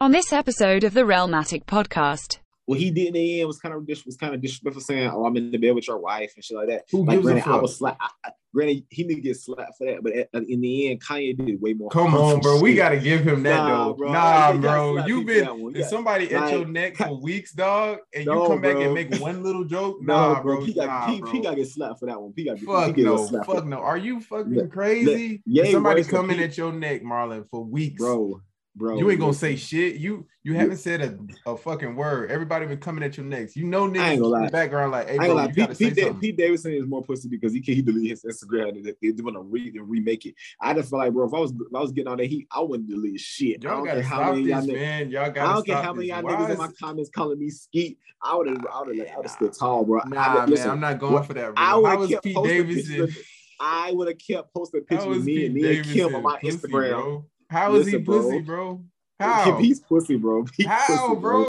[0.00, 3.74] On this episode of the Realmatic podcast, What he did in the end was kind
[3.74, 6.32] of dis- was kind of disrespectful, saying, "Oh, I'm in the bed with your wife"
[6.36, 6.84] and shit like that.
[6.90, 7.62] Who like, gives a granted, I fuck?
[7.62, 7.96] was slap.
[8.00, 11.02] I, I- granted, he didn't get slapped for that, but at, at- in the end,
[11.02, 11.90] Kanye did way more.
[11.90, 12.60] Come on, harmful bro.
[12.62, 13.94] We gotta give him that Nah, though.
[13.94, 14.12] bro.
[14.12, 15.04] Nah, bro.
[15.06, 15.86] You've been if Yeah.
[15.86, 18.82] somebody at your neck for weeks, dog, and No, you come back bro.
[18.84, 19.98] and make one little joke.
[20.02, 20.56] No, Nah, bro.
[20.56, 20.64] bro.
[20.64, 21.30] He got nah, he, bro.
[21.32, 22.32] he got to get slapped for that one.
[22.36, 23.78] He got he Fuck get no, slapped fuck no.
[23.80, 25.42] Are you fucking Look, crazy?
[25.44, 28.40] yeah, somebody worse than coming at your neck, Marlon, for weeks, bro,
[28.74, 28.98] bro.
[28.98, 29.96] you ain't gonna say shit.
[29.96, 32.30] You you haven't said a, a fucking word.
[32.30, 33.56] Everybody been coming at your necks.
[33.56, 35.46] You know I niggas in the background like, hey, I bro, gonna lie.
[35.48, 38.10] gotta Pete, say Pete, Da- Pete Davidson is more pussy because he can he delete
[38.10, 40.34] his Instagram and they, want to re and remake it.
[40.60, 42.48] I just feel like, bro, if I was if I was getting on that heat,
[42.50, 43.64] I wouldn't delete shit.
[43.64, 45.10] I Y'all gotta stop this, y'all man.
[45.10, 47.98] Y'all I gotta don't care how many y'all niggas in my comments calling me skeet.
[48.22, 50.00] I would have, I would have, I would have stood tall, bro.
[50.00, 51.52] I, Nah, man, I'm not going for that.
[51.56, 51.80] I Bro.
[51.80, 53.14] would have was Pete Davidson?
[53.60, 57.24] I would have kept posting pictures of me and me and Kim on my Instagram.
[57.50, 57.58] Bro?
[57.58, 58.22] How is he Listen, bro.
[58.22, 58.84] pussy, bro?
[59.20, 59.56] How?
[59.58, 60.46] He's pussy, bro.
[60.56, 61.46] He How, pussy, bro?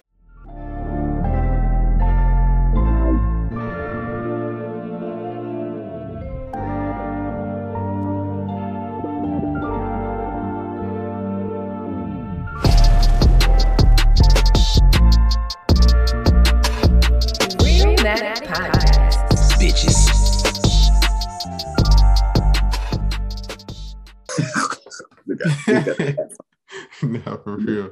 [17.60, 19.58] Realmatic Podcast.
[19.60, 20.21] bitches.
[25.44, 26.32] Look at-
[27.02, 27.90] look at for real.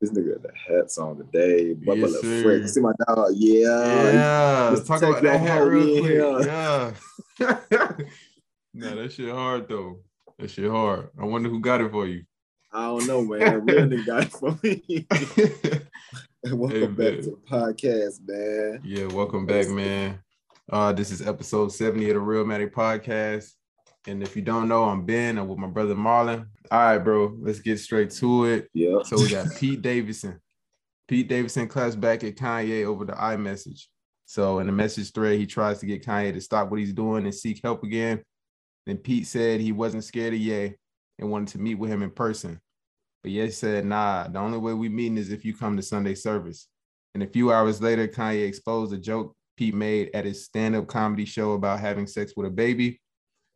[0.00, 1.74] This nigga got the hats on today.
[1.74, 2.42] Bubba Yes.
[2.42, 2.68] Frick.
[2.68, 3.30] See my dog?
[3.34, 4.12] Yeah.
[4.12, 6.46] Yeah, Just talk about that hat real quick.
[6.46, 6.92] Yeah.
[8.74, 10.00] nah, that shit hard though.
[10.38, 11.10] That shit hard.
[11.20, 12.24] I wonder who got it for you.
[12.72, 13.64] I don't know, man.
[13.64, 15.06] Real nigga got it for me.
[16.52, 17.22] Welcome Hey, back man.
[17.22, 18.80] to the podcast, man.
[18.84, 20.18] yeah, welcome back, man.
[20.68, 23.52] Uh, this is episode 70 of the Realmatic Podcast.
[24.06, 25.38] And if you don't know, I'm Ben.
[25.38, 26.46] I'm with my brother Marlon.
[26.70, 27.36] All right, bro.
[27.40, 28.68] Let's get straight to it.
[28.74, 29.06] Yep.
[29.06, 30.40] So we got Pete Davidson.
[31.06, 33.86] Pete Davidson claps back at Kanye over the iMessage.
[34.24, 37.24] So in the message thread, he tries to get Kanye to stop what he's doing
[37.24, 38.22] and seek help again.
[38.86, 40.74] Then Pete said he wasn't scared of Ye
[41.18, 42.58] and wanted to meet with him in person.
[43.22, 46.14] But Ye said, nah, the only way we meeting is if you come to Sunday
[46.14, 46.66] service.
[47.14, 51.24] And a few hours later, Kanye exposed a joke Pete made at his stand-up comedy
[51.24, 53.00] show about having sex with a baby,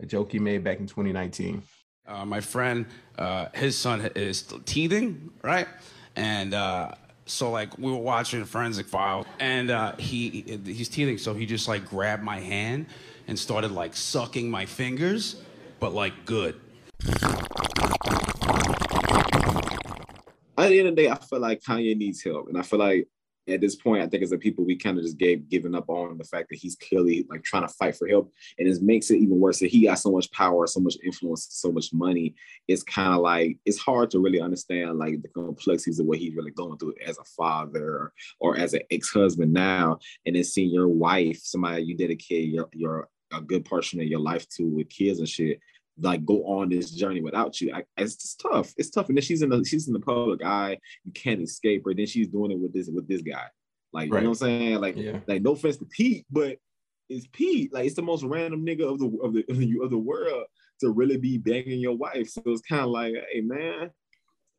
[0.01, 1.63] a joke he made back in 2019.
[2.07, 2.87] Uh, my friend,
[3.19, 5.67] uh, his son is teething, right?
[6.15, 6.93] And uh,
[7.25, 11.67] so like we were watching Forensic Files, and uh, he he's teething, so he just
[11.67, 12.87] like grabbed my hand
[13.27, 15.43] and started like sucking my fingers,
[15.81, 16.61] but like good.
[20.59, 22.79] At the end of the day, I feel like Kanye needs help, and I feel
[22.79, 23.09] like
[23.49, 25.89] at this point, I think as a people, we kind of just gave given up
[25.89, 29.11] on the fact that he's clearly like trying to fight for help, and it makes
[29.11, 32.35] it even worse that he got so much power, so much influence, so much money.
[32.69, 36.35] It's kind of like it's hard to really understand like the complexities of what he's
[36.35, 40.89] really going through as a father or as an ex-husband now, and then seeing your
[40.89, 45.19] wife, somebody you dedicate your your a good portion of your life to with kids
[45.19, 45.61] and shit
[46.01, 47.73] like go on this journey without you.
[47.75, 48.73] I, it's just tough.
[48.77, 49.09] It's tough.
[49.09, 50.79] And then she's in the she's in the public eye.
[51.05, 51.95] You can't escape her.
[51.95, 53.45] Then she's doing it with this with this guy.
[53.93, 54.19] Like Right.
[54.19, 54.81] you know what I'm saying?
[54.81, 55.21] Like Yeah.
[55.27, 56.59] like no offense to Pete, but
[57.09, 57.73] it's Pete.
[57.73, 60.45] Like it's the most random nigga of the of the of the, of the world
[60.81, 62.29] to really be banging your wife.
[62.29, 63.91] So it's kind of like, hey man,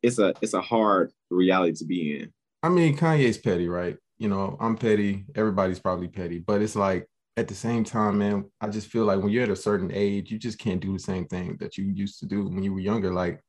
[0.02, 2.32] it's a it's a hard reality to be in.
[2.62, 3.96] I mean, Kanye's petty, right?
[4.18, 5.26] You know, I'm petty.
[5.36, 7.06] Everybody's probably petty, but it's like
[7.38, 10.30] at the same time, man, I just feel like when you're at a certain age,
[10.32, 12.80] you just can't do the same thing that you used to do when you were
[12.80, 13.12] younger.
[13.12, 13.40] Like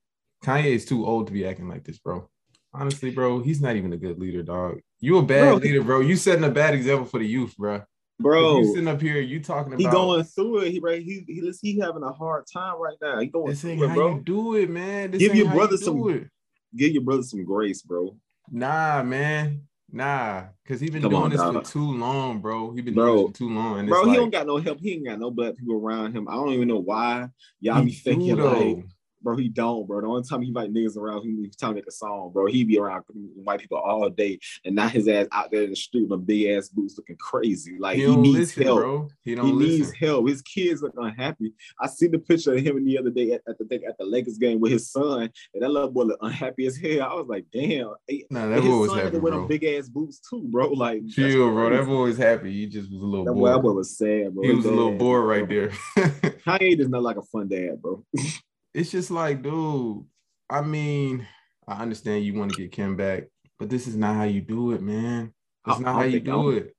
[0.43, 2.29] Kanye is too old to be acting like this, bro.
[2.71, 4.79] Honestly, bro, he's not even a good leader, dog.
[4.99, 5.55] You a bad Bro.
[5.55, 6.01] leader, bro.
[6.01, 7.81] You setting a bad example for the youth, bro.
[8.19, 10.71] Bro, you sitting up here, you talking about he going through it.
[10.71, 11.01] He right.
[11.01, 13.19] He he, he having a hard time right now.
[13.19, 14.15] He going this ain't through it, bro.
[14.15, 15.09] you do it, man.
[15.11, 16.29] This Give your brother you some- it.
[16.75, 18.15] Give your brother some grace, bro.
[18.51, 19.61] Nah, man.
[19.91, 21.65] Nah, because he been Come doing on, this dog.
[21.65, 22.71] for too long, bro.
[22.71, 23.05] He been Bro.
[23.05, 23.79] doing this for too long.
[23.79, 24.79] And Bro, he like, don't got no help.
[24.79, 26.27] He ain't got no black people around him.
[26.29, 27.29] I don't even know why.
[27.59, 28.85] Y'all be thinking do, like.
[29.21, 30.01] Bro, he don't, bro.
[30.01, 32.45] The only time he invite niggas around, he he time to make a song, bro.
[32.47, 33.03] He be around
[33.35, 36.47] white people all day, and not his ass out there in the street with big
[36.47, 37.77] ass boots looking crazy.
[37.79, 38.79] Like he he, needs listen, help.
[38.79, 39.07] bro.
[39.23, 40.27] He don't He needs help.
[40.27, 41.53] His kids look unhappy.
[41.79, 44.05] I see the picture of him the other day at, at the thing at the
[44.05, 47.09] Lakers game with his son, and that little boy look unhappy as hell.
[47.09, 47.93] I was like, damn.
[48.29, 49.31] Nah, that his boy was happy, bro.
[49.31, 50.69] them big ass boots too, bro.
[50.79, 51.69] Like, Chill, bro.
[51.71, 52.53] That boy was happy.
[52.53, 54.43] He just was a little That boy, that boy was sad, bro.
[54.43, 55.35] He was a little dad, bored bro.
[55.39, 55.69] right there.
[56.45, 58.05] Kanye does not like a fun dad, bro.
[58.73, 60.05] it's just like, dude.
[60.49, 61.27] I mean,
[61.67, 63.25] I understand you want to get Kim back,
[63.59, 65.33] but this is not how you do it, man.
[65.65, 66.75] That's I- not I how you think- I do it.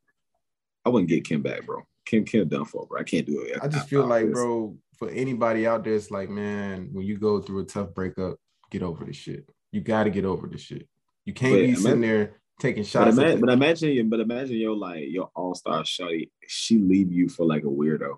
[0.84, 1.82] I wouldn't get Kim back, bro.
[2.06, 2.98] Kim Kim done for, bro.
[3.00, 3.58] I can't do it.
[3.62, 7.40] I just feel like, bro, for anybody out there, it's like, man, when you go
[7.40, 8.38] through a tough breakup,
[8.70, 9.48] get over this shit.
[9.72, 10.88] You got to get over this shit.
[11.26, 13.18] You can't But be imagine- sitting there taking But, shots.
[13.18, 17.12] ima- at but imagine, you, but imagine your like your all star shawty, she leave
[17.12, 18.16] you for like a weirdo.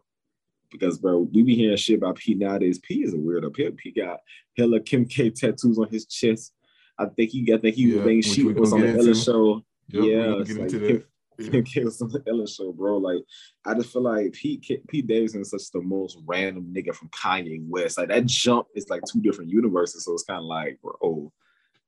[0.73, 2.79] Because bro, we be hearing shit about Pete nowadays.
[2.79, 3.53] Pete is a weirdo.
[3.55, 4.21] Pete, Pete got
[4.57, 6.53] hella Kim K tattoos on his chest.
[6.99, 7.59] I think he got.
[7.59, 8.05] I think he Yeah, was.
[8.07, 9.63] which she was on the Ellen show.
[9.89, 11.05] Yep, yeah, gonna it's like Kim.
[11.39, 11.47] Yeah.
[11.51, 12.99] Kim K was on the Ellen show, bro.
[12.99, 13.23] Like
[13.65, 17.09] I just feel like Pete K- Pete Davidson is such the most random nigga from
[17.09, 17.99] Kanye West.
[17.99, 20.05] Like that jump is like two different universes.
[20.05, 21.33] So it's kind of like, bro, oh,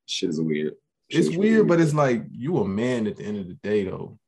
[0.07, 0.75] shit is weird.
[1.11, 3.55] Shit It's is weird, but it's like you a man at the end of the
[3.55, 4.19] day, though.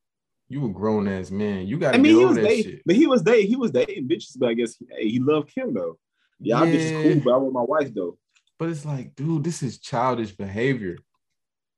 [0.48, 1.66] You a grown ass man.
[1.66, 2.82] You gotta I mean, he was dating, shit.
[2.87, 5.75] but he was dating, he was dating bitches, but I guess hey, he loved Kim
[5.75, 5.98] though.
[6.40, 7.02] Yeah, Yeah.
[7.02, 8.19] cool, but I want my wife though.
[8.58, 10.98] But it's like, dude, this is childish behavior.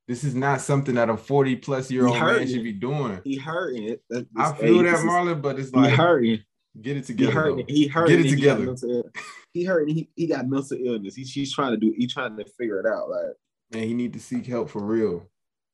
[0.07, 3.21] This is not something that a 40 plus year old man should be doing.
[3.25, 4.03] He hurting it.
[4.11, 6.41] That, I feel that, Marlon, but it's He like, hurting.
[6.81, 7.33] get it He together.
[7.33, 7.57] hurting.
[7.59, 7.65] though.
[7.69, 8.17] He hurting.
[8.17, 8.65] Get it together.
[8.67, 9.11] mental-
[9.53, 9.95] He hurting.
[9.95, 11.15] He, he got mental illness.
[11.15, 11.93] He, she's trying to do.
[11.97, 13.11] He's trying to figure it out.
[13.11, 13.35] Like
[13.73, 15.29] And he need to seek help for real.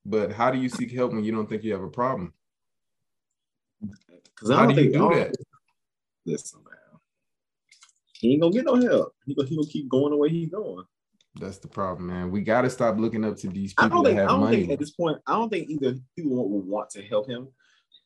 [0.07, 2.33] But how do you seek help when you don't think you have a problem?
[4.35, 5.37] Because I don't do you think I do don't- that?
[6.27, 7.01] Listen, man.
[8.15, 9.15] He ain't gonna get no help.
[9.27, 10.85] He gonna, he gonna keep going the way he's going.
[11.41, 12.31] That's the problem, man.
[12.31, 14.31] We got to stop looking up to these I people don't that think.
[14.31, 14.57] I don't money.
[14.59, 15.19] think at this point.
[15.27, 17.49] I don't think either people want, would want to help him.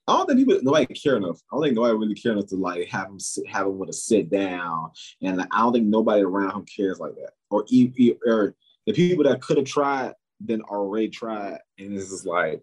[0.08, 1.38] I don't think people nobody care enough.
[1.52, 3.90] I don't think nobody really care enough to like have him sit, have him with
[3.90, 4.90] a sit down,
[5.22, 7.32] and I don't think nobody around him cares like that.
[7.50, 7.60] Or
[8.26, 8.54] or
[8.86, 12.62] the people that could have tried then already tried, and this is like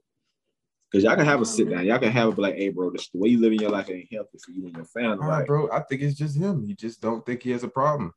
[0.96, 2.90] because y'all can have a sit down, y'all can have it, be like, hey, bro,
[2.90, 5.18] this, the way you live in your life ain't healthy for you and your family.
[5.18, 5.70] Like, right, bro.
[5.72, 6.64] I think it's just him.
[6.66, 8.14] He just don't think he has a problem.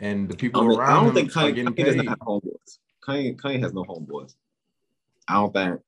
[0.00, 2.78] And the people don't, think- I don't him think Kanye, getting Kanye doesn't have homeboys.
[3.06, 4.34] Kanye, Kanye has no homeboys.
[5.28, 5.80] I don't think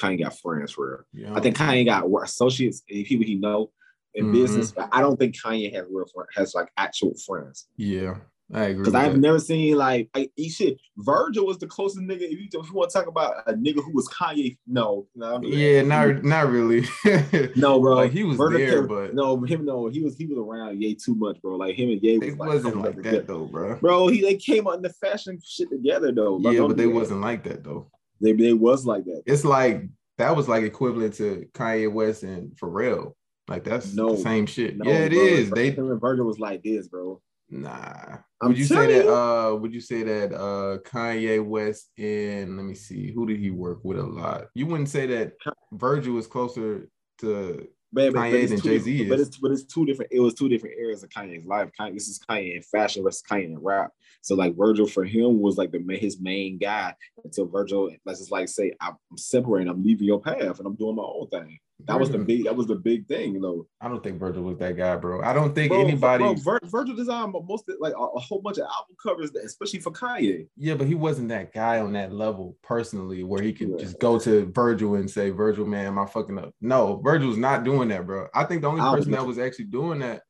[0.00, 1.28] Kanye got friends for real.
[1.28, 1.34] Know?
[1.36, 3.70] I think Kanye got associates and people he know
[4.14, 4.32] in Mhm.
[4.32, 7.66] business, but I don't think Kanye has real friends, has like actual friends.
[7.76, 8.18] Yeah,
[8.52, 8.84] I agree.
[8.84, 9.18] Because I've that.
[9.20, 10.78] never seen like I, he shit.
[10.96, 12.22] Virgil was the closest nigga.
[12.22, 15.40] If you, if you want to talk about a nigga who was Kanye, no, no,
[15.42, 16.86] Yeah, not not really.
[17.56, 17.96] no, bro.
[17.96, 20.94] Like, he was Virgil there, but- no, him no, he was he was around Ye
[20.94, 21.56] too much, bro.
[21.56, 23.76] Like him and Ye was It like, wasn't like that though, bro.
[23.76, 24.08] bro.
[24.08, 26.38] He they came out in the fashion shit together though.
[26.40, 27.90] Yeah, but they wasn't like that though.
[28.20, 29.22] They they was like that.
[29.26, 29.82] It's like
[30.16, 33.12] that was like equivalent to Kanye West and Pharrell.
[33.46, 34.14] Like that's No.
[34.14, 34.76] the same shit.
[34.76, 35.20] No, yeah, it bro.
[35.20, 35.50] is.
[35.50, 37.20] They Virgil was like this, bro.
[37.50, 38.18] Nah.
[38.40, 39.04] I'm would you say that?
[39.04, 39.14] you.
[39.14, 43.50] Uh, would you say that uh Kanye West and let me see, who did he
[43.50, 44.46] work with a lot?
[44.54, 45.32] You wouldn't say that
[45.72, 46.88] Virgil was closer
[47.20, 49.28] to But, but, Kanye but it's than Jay-Z different- But is.
[49.28, 50.12] it's but it's two different.
[50.12, 51.70] It was two different eras of Kanye's life.
[51.78, 53.90] Kanye, this is Kanye in fashion versus Kanye in rap.
[54.22, 58.30] So like Virgil for him was like the his main guy until Virgil let's just
[58.30, 59.68] like say I'm separating.
[59.68, 61.58] I'm leaving your path and I'm doing my own thing.
[61.86, 62.44] That was the big.
[62.44, 63.66] That was the big thing, you know.
[63.80, 65.22] I don't think Virgil was that guy, bro.
[65.22, 66.24] I don't think Bro, anybody.
[66.24, 69.44] bro, Vir- Virgil designed most of, like a, a whole bunch of album covers, that,
[69.44, 70.48] especially for Kanye.
[70.56, 73.76] Yeah, but he wasn't that guy on that level personally where he could Yeah.
[73.78, 76.52] just go to Virgil and say, Virgil, man, am I fucking up?
[76.60, 78.26] No, Virgil's not doing that, bro.
[78.34, 80.22] I think the only person that was actually doing that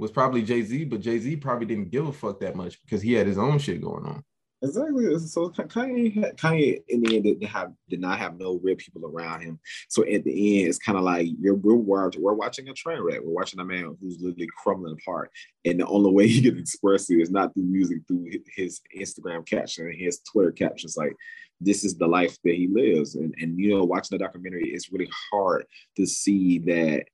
[0.00, 3.26] was probably Jay-Z, but Jay-Z probably didn't give a fuck that much because he had
[3.28, 4.24] his own shit going on.
[4.68, 5.18] Exactly.
[5.18, 9.42] So Kanye, Kanye, in the end, did have did not have no real people around
[9.42, 9.58] him.
[9.88, 13.20] So at the end, it's kind of like you're we're we're watching a train wreck.
[13.22, 15.30] We're watching a man who's literally crumbling apart,
[15.64, 19.46] and the only way he can express it is not through music, through his Instagram
[19.46, 20.96] caption and his Twitter captions.
[20.96, 21.14] Like
[21.60, 24.92] this is the life that he lives, and and you know, watching the documentary, it's
[24.92, 25.64] really hard
[25.96, 27.04] to see that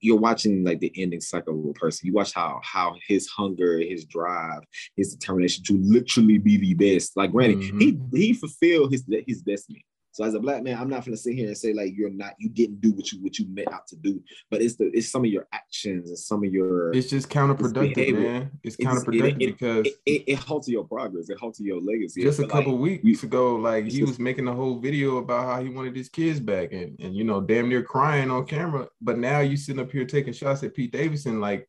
[0.00, 2.06] you're watching like the ending cycle of a person.
[2.06, 4.62] You watch how how his hunger, his drive,
[4.96, 7.16] his determination to literally be the best.
[7.16, 7.80] Like, granted, Mhm.
[8.12, 9.84] he he fulfilled his his destiny.
[10.16, 12.36] So as a black man, I'm not gonna sit here and say like you're not,
[12.38, 14.22] you didn't do what you what you meant out to do.
[14.50, 17.94] But it's the it's some of your actions and some of your It's just counterproductive,
[17.96, 18.20] behavior.
[18.20, 18.50] man.
[18.62, 21.28] It's It's- counterproductive it- because it, it, it halts your progress.
[21.28, 22.22] It halts your legacy.
[22.22, 25.62] just a couple like, weeks ago, like he was making a whole video about how
[25.62, 28.88] he wanted his kids back and, and you know, damn near crying on camera.
[29.02, 31.68] But now you sitting up here taking shots at Pete Davidson, like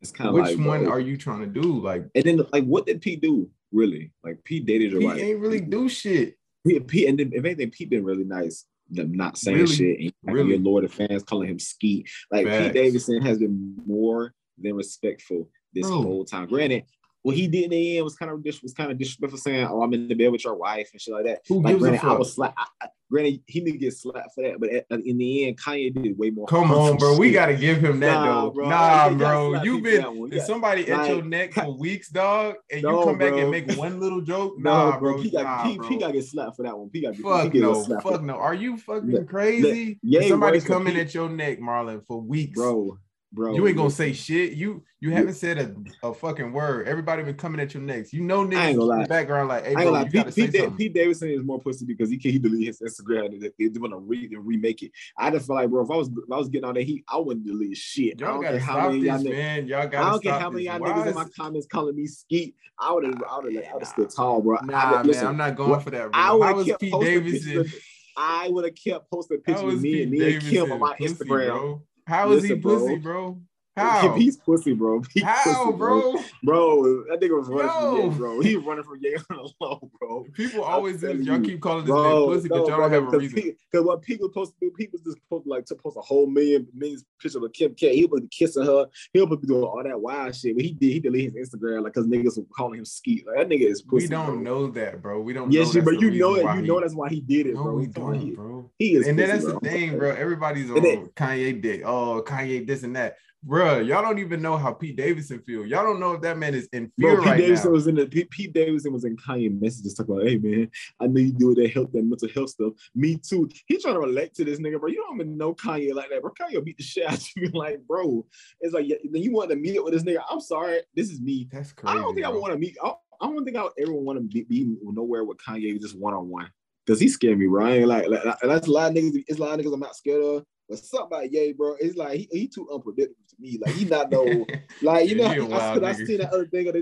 [0.00, 0.94] it's kind of which like one bro.
[0.94, 1.78] are you trying to do?
[1.80, 3.48] Like And then like, what did Pete do?
[3.70, 4.10] Really?
[4.24, 5.20] Like Pete dated your he wife.
[5.20, 6.36] ain't really do shit.
[6.66, 8.64] Pete, Pete and then, if anything, Pete been really nice.
[8.90, 9.74] Them not saying Really?
[9.74, 10.12] shit.
[10.26, 10.50] And Really?
[10.50, 12.08] your Lord of fans calling him Skeet.
[12.30, 12.64] Like Facts.
[12.66, 16.02] Pete Davidson has been more than respectful this Bro.
[16.02, 16.48] whole time.
[16.48, 16.84] Granted,
[17.24, 19.82] what he did in the end was kind of was kind of disrespectful, saying, "Oh,
[19.82, 21.40] I'm in the bed with your wife" and shit like that.
[21.48, 22.58] Who Like, granted, I was slapped.
[22.82, 26.18] I, granted, he didn't get slapped for that, but at, in the end, Kanye did
[26.18, 26.46] way more.
[26.48, 27.16] Come on, bro.
[27.16, 28.50] We gotta give him that Nah, though.
[28.50, 28.68] bro.
[28.68, 29.62] Nah, You bro.
[29.62, 30.28] You've been that one.
[30.32, 30.44] if Yeah.
[30.44, 33.38] somebody at your neck for weeks, dog, and you No, come back bro.
[33.40, 34.56] and make one little joke.
[34.58, 35.14] No, Nah, bro.
[35.14, 35.22] bro.
[35.22, 36.90] He got nah, he, he got get slapped for that one.
[36.92, 38.34] He got he Fuck get no, slapped fuck no.
[38.34, 39.98] Are you fucking Look, crazy?
[40.02, 42.98] yeah, somebody coming at your neck, Marlon, for weeks, bro.
[43.34, 43.54] Bro.
[43.54, 44.52] You ain't gonna say shit.
[44.52, 46.88] You you haven't said a, a fucking word.
[46.88, 48.12] Everybody been coming at you next.
[48.12, 50.24] You know niggas in the background like, hey I bro, ain't gonna lie.
[50.24, 53.26] Pete, Pete, Da- Pete Davidson is more pussy because he can he delete his Instagram
[53.26, 54.92] and they, want to read and remake it.
[55.18, 57.04] I just feel like, bro, if I was if I was getting on that heat,
[57.08, 58.22] I wouldn't delete shit.
[58.22, 59.66] I Y'all gotta stop this, y'all man.
[59.66, 62.54] Y'all gotta I don't care how many y'all niggas in my comments calling me skeet.
[62.78, 63.84] I would have, I would have yeah.
[63.84, 64.58] stood tall, bro.
[64.64, 66.38] Nah, I, listen, man, I'm not going for that, I bro.
[66.38, 67.72] would How have is kept Pete Davidson?
[68.16, 71.82] I would have kept posting pictures of me and me and Kim on my Instagram.
[72.06, 73.40] How is he pussy, bro?
[73.76, 74.14] How?
[74.14, 75.02] He's pussy, bro.
[75.12, 76.12] He How, pussy, bro.
[76.12, 76.24] bro?
[76.44, 78.02] Bro, that nigga was running Yo.
[78.02, 78.40] from Ye, bro.
[78.40, 80.26] He was running from Ye on the low, bro.
[80.34, 81.12] People always do.
[81.16, 83.56] Y'all keep calling this Bro, man pussy, but y'all bro, don't have a reason.
[83.70, 86.26] Because what people supposed to do, people just supposed to like to post a whole
[86.28, 87.96] million millions picture of Kim K.
[87.96, 88.86] He was be kissing her.
[89.12, 90.54] He was be doing all that wild shit.
[90.54, 90.92] But he did.
[90.92, 93.26] He deleted his Instagram like because niggas were calling him skeet.
[93.26, 94.04] Like that nigga is pussy.
[94.06, 94.34] we don't bro.
[94.36, 95.20] know that, bro.
[95.20, 96.44] We don't Yes, know but you know it.
[96.44, 97.74] You he- know that's why he did it, No, bro.
[97.74, 98.70] we don't, he, bro.
[98.78, 99.08] he is.
[99.08, 100.10] and then that's the thing, bro.
[100.10, 100.76] Everybody's on
[101.16, 101.82] Kanye dick.
[101.84, 103.16] Oh, Kanye this and that.
[103.46, 105.66] Bro, y'all don't even know how Pete Davidson feel.
[105.66, 107.74] Y'all don't know if that man is in fear Bro, Pete right Davidson now.
[107.74, 111.08] was in the Pete, Pete Davidson was in Kanye messages talking about, hey man, I
[111.08, 112.72] know you do that health, that mental health stuff.
[112.94, 113.50] Me too.
[113.66, 114.88] He trying to relate to this nigga, bro.
[114.88, 116.32] You don't even know Kanye like that, bro.
[116.40, 118.24] Kanye beat the shit out of you, like, bro.
[118.60, 120.22] It's like yeah, then you want to meet up with this nigga.
[120.30, 121.46] I'm sorry, this is me.
[121.52, 121.98] That's crazy.
[121.98, 122.78] I don't think I want to meet.
[122.82, 125.98] I, I don't think I would ever want to be, be nowhere with Kanye just
[125.98, 126.50] one on one.
[126.86, 127.66] Cause he scared me, bro.
[127.66, 129.22] I like, like and that's a lot of niggas.
[129.26, 130.44] It's a lot of niggas I'm not scared of.
[130.68, 133.58] But something about Ye, bro, it's like he, he too unpredictable to me.
[133.60, 134.46] Like he not no
[134.82, 135.52] like you Yeah, know.
[135.52, 136.72] I, I, I seen that other thing.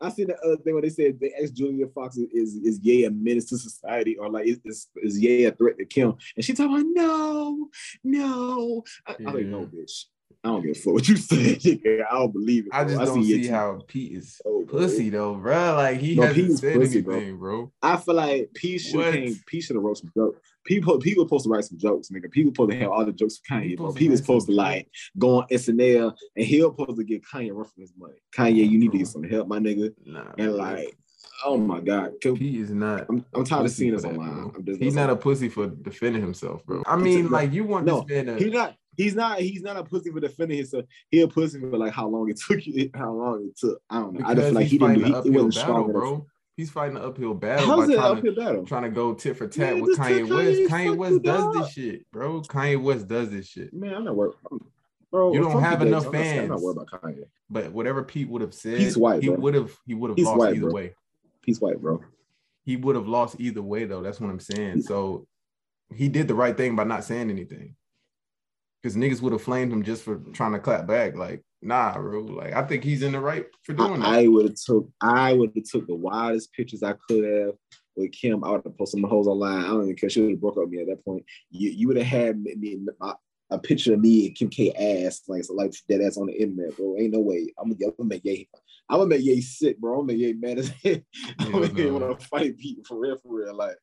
[0.00, 2.80] I seen that other thing where they said the ex Julia Fox is is, is
[2.82, 6.14] Ye a menace to society or like is is, is Ye a threat to Kim?
[6.34, 7.68] And she talking about no,
[8.04, 8.84] no.
[9.06, 9.50] I, I like Yeah.
[9.50, 10.04] no, bitch.
[10.44, 11.38] I don't give a fuck what you said.
[11.38, 12.04] nigga.
[12.10, 12.70] I don't believe it.
[12.72, 12.92] I bro.
[12.94, 13.52] just don't Ye see too.
[13.54, 14.78] how Pete is Oh, bro.
[14.80, 15.74] pussy though, bro.
[15.76, 17.14] Like he No, hasn't Pete said pussy, bro.
[17.16, 17.72] anything, bro.
[17.82, 19.12] I feel like Pete should What?
[19.12, 19.40] came.
[19.46, 20.38] P should have wrote some jokes.
[20.66, 22.30] People, people supposed to write some jokes, nigga.
[22.30, 23.86] People supposed to have all the jokes for He Kanye, bro.
[23.86, 27.24] supposed to was supposed to some like go on SNL, and he'll supposed to get
[27.24, 28.14] Kanye run from his money.
[28.36, 29.22] Kanye, you need to get mm-hmm.
[29.22, 29.92] some help, my nigga.
[30.04, 30.96] Nah, And like,
[31.44, 33.06] oh my god, Pete is not.
[33.08, 34.52] I'm, I'm tired of seeing this online.
[34.64, 36.82] Just He's not a pussy for defending himself, bro.
[36.86, 38.58] I mean, like you want no, this man He's to.
[38.58, 38.74] not.
[38.96, 39.40] He's not.
[39.40, 40.86] He's not a pussy for defending himself.
[41.10, 42.90] He a pussy for like how long it took you.
[42.94, 43.78] How long it took.
[43.90, 44.26] I don't know.
[44.26, 44.94] I just Because feel like he didn't.
[44.94, 46.22] Do, he, he uphill wasn't battle, strong enough.
[46.56, 48.64] He's fighting an uphill battle How's by it trying to battle?
[48.66, 50.72] trying to go tit for tat with Kanye West.
[50.72, 51.54] Kanye, West does dog.
[51.54, 52.40] this shit, bro.
[52.40, 53.74] Kanye West does this shit.
[53.74, 54.34] Man, I'm not worried.
[55.10, 56.38] Bro, You don't have enough Davidson.
[56.44, 56.62] I'm not- I'm not fans.
[56.62, 57.24] worried about Kanye.
[57.50, 60.38] But whatever Pete would have said, He's white, he would have he would have lost
[60.38, 60.72] white, either bro.
[60.72, 60.94] way.
[61.44, 62.02] He's white, bro.
[62.64, 64.02] He would have lost either way, though.
[64.02, 64.82] That's what I'm saying.
[64.82, 65.26] So
[65.94, 67.76] he did the right thing by not saying anything.
[68.82, 71.16] Because niggas would have flamed him just for trying to clap back.
[71.16, 72.20] Like, nah, bro.
[72.20, 74.08] Like, I think he's in the right for doing that.
[74.08, 77.54] I, I would have took I would have took the wildest pictures I could have
[77.96, 78.44] with Kim.
[78.44, 79.64] I would have posted my hoes online.
[79.64, 80.10] I don't even care.
[80.10, 81.24] She would have broke up with me at that point.
[81.50, 83.14] You you would have had me, my,
[83.50, 84.72] a picture of me and Kim K
[85.06, 86.96] ass like so like dead ass on the internet, bro.
[86.98, 87.52] Ain't no way.
[87.58, 88.48] I'm gonna, I'm gonna make Ye.
[88.88, 90.00] I'm gonna make Ye sick, bro.
[90.00, 90.96] I'm gonna make Ye mad as hell.
[91.40, 91.98] I'm gonna Yeah, make Ye no.
[91.98, 93.54] want to fight people for real, for real.
[93.56, 93.76] Like,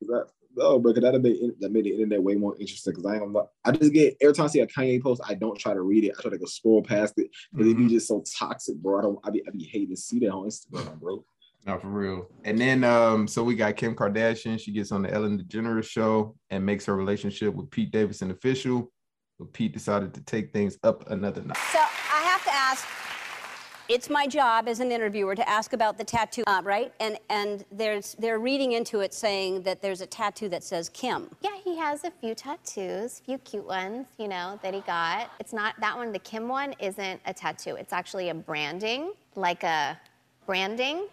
[0.00, 0.26] 'cause that,
[0.56, 2.94] no, because that made that made the internet way more interesting.
[2.94, 3.46] Cause I ain't gonna.
[3.64, 6.04] I just get every time I see a Kanye post, I don't try to read
[6.04, 6.14] it.
[6.18, 7.88] I try to go scroll past it because it Mhm.
[7.88, 8.98] be just so toxic, bro.
[8.98, 9.18] I don't.
[9.24, 11.24] I be I be hating to see that on Instagram, bro.
[11.66, 12.28] No, for real.
[12.44, 14.58] And then um, so we got Kim Kardashian.
[14.58, 18.92] She gets on the Ellen DeGeneres show and makes her relationship with Pete Davidson official.
[19.38, 21.58] But Pete decided to take things up another notch.
[21.72, 23.05] So I have to ask.
[23.88, 26.92] It's my job as an interviewer to ask about the tattoo, uh, right?
[26.98, 31.30] And and there's they're reading into it saying that there's a tattoo that says Kim.
[31.40, 35.30] Yeah, he has a few tattoos, few cute ones, you know, that he got.
[35.38, 37.76] It's not that one, the Kim one isn't a tattoo.
[37.76, 39.96] It's actually a branding, like a
[40.46, 41.06] branding.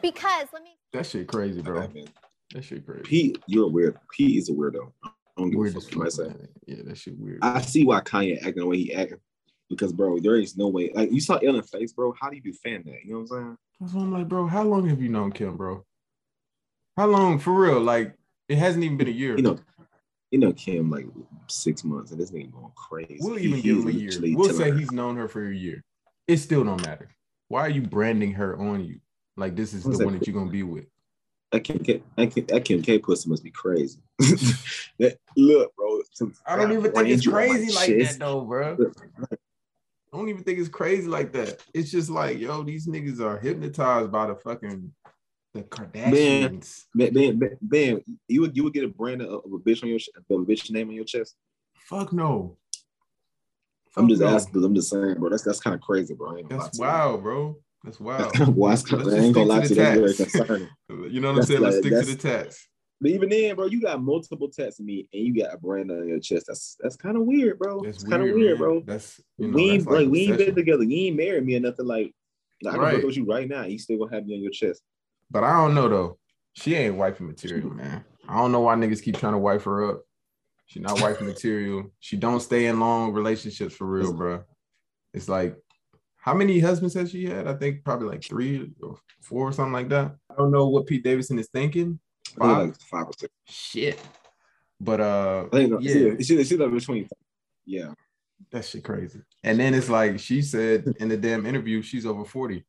[0.00, 1.82] Because let me That shit crazy, bro.
[1.82, 2.08] Okay, man.
[2.54, 3.02] That shit crazy.
[3.02, 3.98] Pete, you're a weird.
[4.12, 4.92] Pete is a weirdo.
[5.04, 6.06] I don't give weird a fuck what.
[6.06, 6.32] I say.
[6.66, 7.40] Yeah, that shit weird.
[7.42, 9.18] I see why Kanye acting the way he acting.
[9.70, 10.90] Because bro, there is no way.
[10.94, 12.14] Like you saw Ellen face, bro.
[12.20, 13.04] How do you defend that?
[13.04, 14.02] You know what I'm saying?
[14.02, 15.84] I'm like, bro, how long have you known Kim, bro?
[16.96, 17.80] How long for real?
[17.80, 18.14] Like,
[18.48, 19.36] it hasn't even been a year.
[19.36, 19.58] You know,
[20.30, 21.06] you know Kim like
[21.48, 23.18] six months, and this nigga going crazy.
[23.20, 24.36] we'll even give him a year.
[24.36, 25.82] We'll say her- he's known her for a year.
[26.26, 27.08] It still don't matter.
[27.48, 29.00] Why are you branding her on you?
[29.36, 30.04] Like this is What's the that?
[30.06, 30.86] one that you're gonna be with.
[31.52, 32.02] that Kim K.
[32.16, 32.98] That Kim, that Kim K.
[32.98, 33.98] Pussy must be crazy.
[34.98, 36.00] that look, bro.
[36.46, 38.18] I don't even think it's crazy like chest.
[38.18, 38.76] that though, bro.
[40.14, 41.60] I don't even think it's crazy like that.
[41.74, 44.92] It's just like, yo, these niggas are hypnotized by the fucking
[45.54, 46.84] the Kardashians.
[46.94, 49.82] Man, man, man, man, you would you would get a brand of, of a bitch
[49.82, 51.34] on your a bitch name on your chest.
[51.74, 52.56] Fuck no.
[53.96, 54.28] I'm just no.
[54.28, 55.30] asking I'm just saying, bro.
[55.30, 56.34] That's that's kind of crazy, bro.
[56.34, 56.98] I ain't gonna That's lie to you.
[56.98, 57.56] wild, bro.
[57.82, 58.20] That's wild.
[58.20, 58.72] That's kind of wild.
[58.72, 59.68] That's kinda- Let's I ain't gonna lie to you.
[59.74, 60.68] the That's very concerning.
[61.10, 61.60] You know what I'm That's saying?
[61.60, 62.68] Let's stick to the tats.
[63.04, 65.90] But even then, bro, you got multiple tats of me and you got a brand
[65.90, 66.46] on your chest.
[66.48, 67.82] That's that's kind of weird, bro.
[67.82, 68.82] That's It's kind of weird, bro.
[68.86, 70.84] That's you know, we ain't like like, we ain't been together.
[70.84, 72.14] You ain't married me or nothing like.
[72.66, 72.96] I can Right.
[72.96, 73.64] up with you right now.
[73.64, 74.80] You still gonna have me on your chest.
[75.30, 76.18] But I don't know though.
[76.54, 78.06] She ain't wifey material, man.
[78.26, 80.04] I don't know why niggas keep trying to wife her up.
[80.64, 81.92] She not wifey material.
[82.00, 84.44] She don't stay in long relationships for real, bro.
[85.12, 85.58] It's like,
[86.16, 87.46] how many husbands has she had?
[87.46, 90.16] I think probably like three or four or something like that.
[90.30, 92.00] I don't know what Pete Davidson is thinking.
[92.40, 92.66] I think Five?
[92.68, 93.32] like five or six.
[93.46, 94.00] Shit.
[94.80, 97.08] But uh, I think it's yeah, either- it's either- it's either between.
[97.66, 97.92] Yeah,
[98.50, 99.20] that shit crazy.
[99.42, 102.64] And then it's like she said in the damn interview, she's over 40.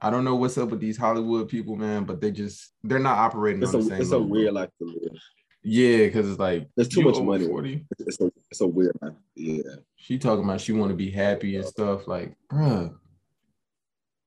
[0.00, 3.18] I don't know what's up with these Hollywood people, man, but they just they're not
[3.18, 4.38] operating it's on a the same it's a level, bro.
[4.38, 5.20] weird life to live.
[5.62, 7.46] Yeah, because it's like There's too much money.
[7.46, 7.84] 40.
[7.98, 9.14] It's a it's a weird life.
[9.34, 9.62] Yeah,
[9.96, 12.06] She talking about she want to be happy and stuff.
[12.06, 12.94] Like, bruh,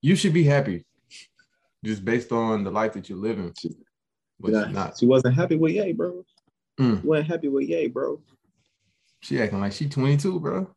[0.00, 0.84] you should be happy
[1.84, 3.54] just based on the life that you're living.
[4.50, 4.64] Yeah.
[4.70, 4.98] not.
[4.98, 6.24] She wasn't happy with Ye, bro.
[6.80, 7.04] Mm.
[7.04, 8.20] Wasn't happy with Ye, bro.
[9.20, 10.68] She acting like she 22, bro.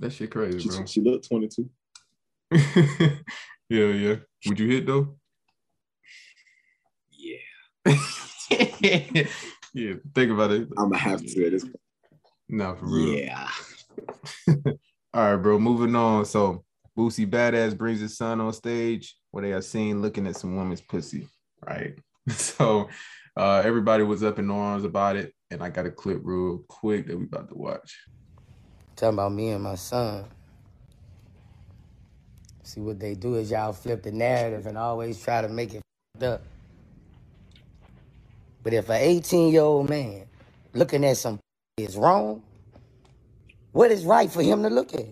[0.00, 0.84] That shit crazy, She, bro.
[0.86, 1.70] she looked 22.
[2.50, 3.18] yeah,
[3.68, 4.16] yeah.
[4.46, 5.16] Would you hit though?
[7.10, 7.36] Yeah,
[9.72, 10.68] yeah, think about it.
[10.76, 11.46] I'm gonna have to.
[11.46, 11.76] at This point.
[12.48, 13.14] No, for real.
[13.14, 13.48] Yeah,
[15.14, 15.58] All right, bro.
[15.58, 16.24] Moving on.
[16.26, 16.64] So
[16.98, 20.80] Boosie Badass brings his son on stage where they are seen looking at some woman's
[20.80, 21.28] pussy.
[21.66, 21.98] Right.
[22.30, 22.88] So
[23.36, 25.34] uh everybody was up in arms about it.
[25.50, 27.98] And I got a clip real quick that we about to watch.
[28.96, 30.24] Talking about me and my son.
[32.62, 35.82] See what they do is y'all flip the narrative and always try to make it
[36.22, 36.42] up.
[38.62, 40.24] But if an 18 year old man
[40.72, 41.38] looking at some
[41.76, 42.42] is wrong,
[43.72, 45.06] what is right for him to look at?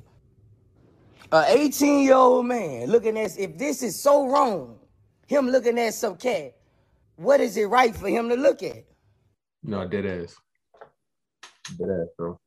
[1.30, 4.78] An 18 year old man looking at if this is so wrong,
[5.32, 6.54] him looking at some cat,
[7.16, 8.84] what is it right for him to look at?
[9.62, 10.36] No, dead ass.
[11.78, 12.38] Dead ass, bro.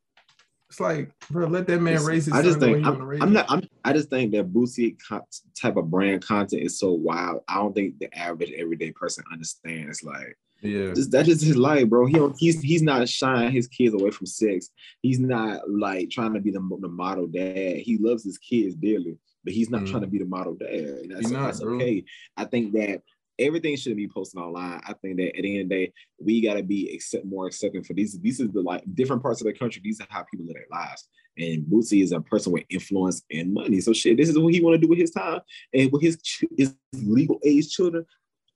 [0.70, 2.88] It's like, bro, let that man Listen, raise his I just son the way think
[2.88, 3.46] I'm, I'm not.
[3.50, 5.26] I'm, I just think that Boosie co-
[5.60, 7.42] type of brand content is so wild.
[7.48, 10.04] I don't think the average everyday person understands.
[10.04, 10.94] Like Yeah.
[10.94, 12.08] just, that's just his life, bro.
[12.08, 14.70] He don't, he's he's not shying his kids away from sex.
[15.02, 17.78] He's not like trying to be the, the model dad.
[17.78, 19.92] He loves his kids dearly, but he's not Mm.
[19.92, 20.70] trying to be the model dad.
[20.74, 22.04] And that's, not, that's okay.
[22.36, 23.02] I think that
[23.38, 24.82] everything shouldn't be posted online.
[24.86, 27.84] I think that at the end of the day, we gotta be accept more accepting
[27.84, 28.20] for these.
[28.20, 29.82] These are the like different parts of the country.
[29.84, 31.08] These are how people live their lives.
[31.38, 33.82] And Boosie is a person with influence and money.
[33.82, 35.42] So shit, this is what he want to do with his time
[35.74, 38.06] and with his ch- his legal age children.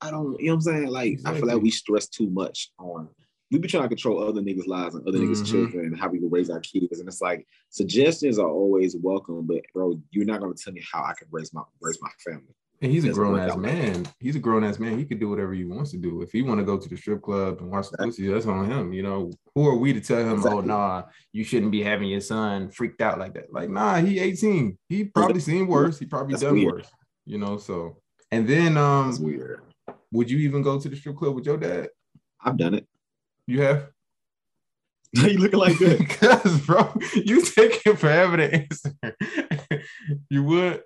[0.00, 0.86] I don't, you know what I'm saying?
[0.88, 3.08] Like I feel like we stress too much on.
[3.50, 5.46] We be trying to control other niggas' lives and other niggas' Mhm.
[5.46, 7.00] children and how we will raise our kids.
[7.00, 11.02] And it's like suggestions are always welcome, but bro, you're not gonna tell me how
[11.02, 12.54] I can raise my raise my family.
[12.82, 14.06] And he's a grown ass man.
[14.20, 14.96] He's a grown ass man.
[14.98, 16.22] He could do whatever he wants to do.
[16.22, 18.70] If he want to go to the strip club and watch the pussy, that's on
[18.70, 18.94] him.
[18.94, 22.22] You know, who are we to tell him, oh nah, you shouldn't be having your
[22.22, 23.52] son freaked out like that?
[23.52, 24.78] Like, nah, he 18.
[24.88, 25.98] He probably seen worse.
[25.98, 26.72] He probably That's done weird.
[26.76, 26.90] worse.
[27.26, 27.98] You know, so
[28.30, 29.60] and then um That's weird.
[30.12, 31.88] would you even go to the strip club with your dad?
[32.42, 32.86] I've done it.
[33.50, 33.88] You have?
[35.12, 35.98] you looking like that?
[36.08, 38.92] Because bro, you taking forever to answer.
[40.30, 40.82] you would?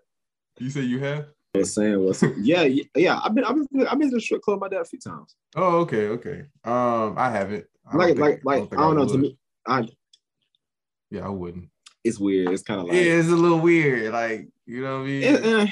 [0.59, 1.27] You say you have?
[1.55, 3.21] I was saying was yeah, yeah.
[3.23, 4.99] I've been I've been I've been to the strip club with my dad a few
[4.99, 5.37] times.
[5.55, 6.45] Oh, okay, okay.
[6.65, 7.67] Um, I haven't.
[7.87, 9.07] I Like think- like like think I don't know.
[9.09, 9.87] To me, I
[11.11, 11.69] Yeah, I wouldn't.
[12.03, 12.49] it's weird.
[12.49, 14.11] It's kind of like yeah, it's a little weird.
[14.15, 15.23] Like, you know what I mean?
[15.23, 15.67] it- eh,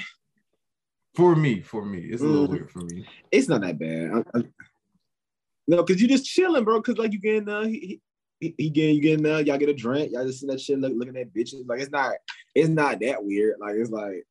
[1.14, 2.50] for me, for me, it's a little Mhm.
[2.50, 3.06] weird for me.
[3.30, 4.12] it's not that bad.
[4.34, 4.42] I, I,
[5.68, 6.78] no, because you're just chilling, bro.
[6.80, 8.00] Because like you getting uh, he,
[8.40, 10.78] he, he getting you getting uh, y'all get a drink, y'all just sitting that shit
[10.78, 11.66] look, looking at bitches.
[11.66, 12.14] Like it's not
[12.54, 13.56] it's not that weird.
[13.60, 14.24] Like it's like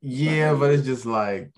[0.00, 1.50] Yeah, but it's just like,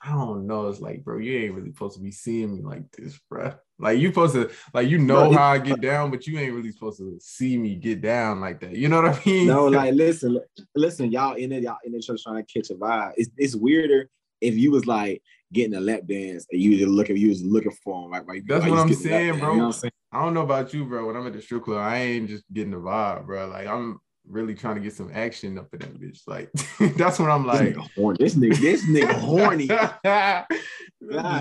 [0.00, 0.68] I don't know.
[0.68, 3.54] It's like, bro, you ain't really supposed to be seeing me like this, bro.
[3.78, 6.70] Like you supposed to, like you know how I get down, but you ain't really
[6.70, 8.76] supposed to see me get down like that.
[8.76, 9.48] You know what I mean?
[9.48, 10.38] no, like listen,
[10.76, 13.14] listen, y'all in it, y'all in the church trying to catch a vibe.
[13.16, 14.08] It's it's weirder
[14.42, 17.72] if you was like getting a lap dance and you just looking, you was looking
[17.84, 18.10] for him.
[18.10, 19.52] Like, like That's what I'm saying, dance, bro.
[19.52, 19.92] You know I'm saying?
[20.12, 21.06] I don't know about you, bro.
[21.06, 23.48] When I'm at the strip club, I ain't just getting the vibe, bro.
[23.48, 26.20] Like I'm really trying to get some action up in that bitch.
[26.26, 26.50] Like
[26.96, 27.74] that's what I'm This like.
[27.74, 28.16] nigga horny.
[28.20, 29.66] This nigga, this nigga horny.
[29.68, 30.46] God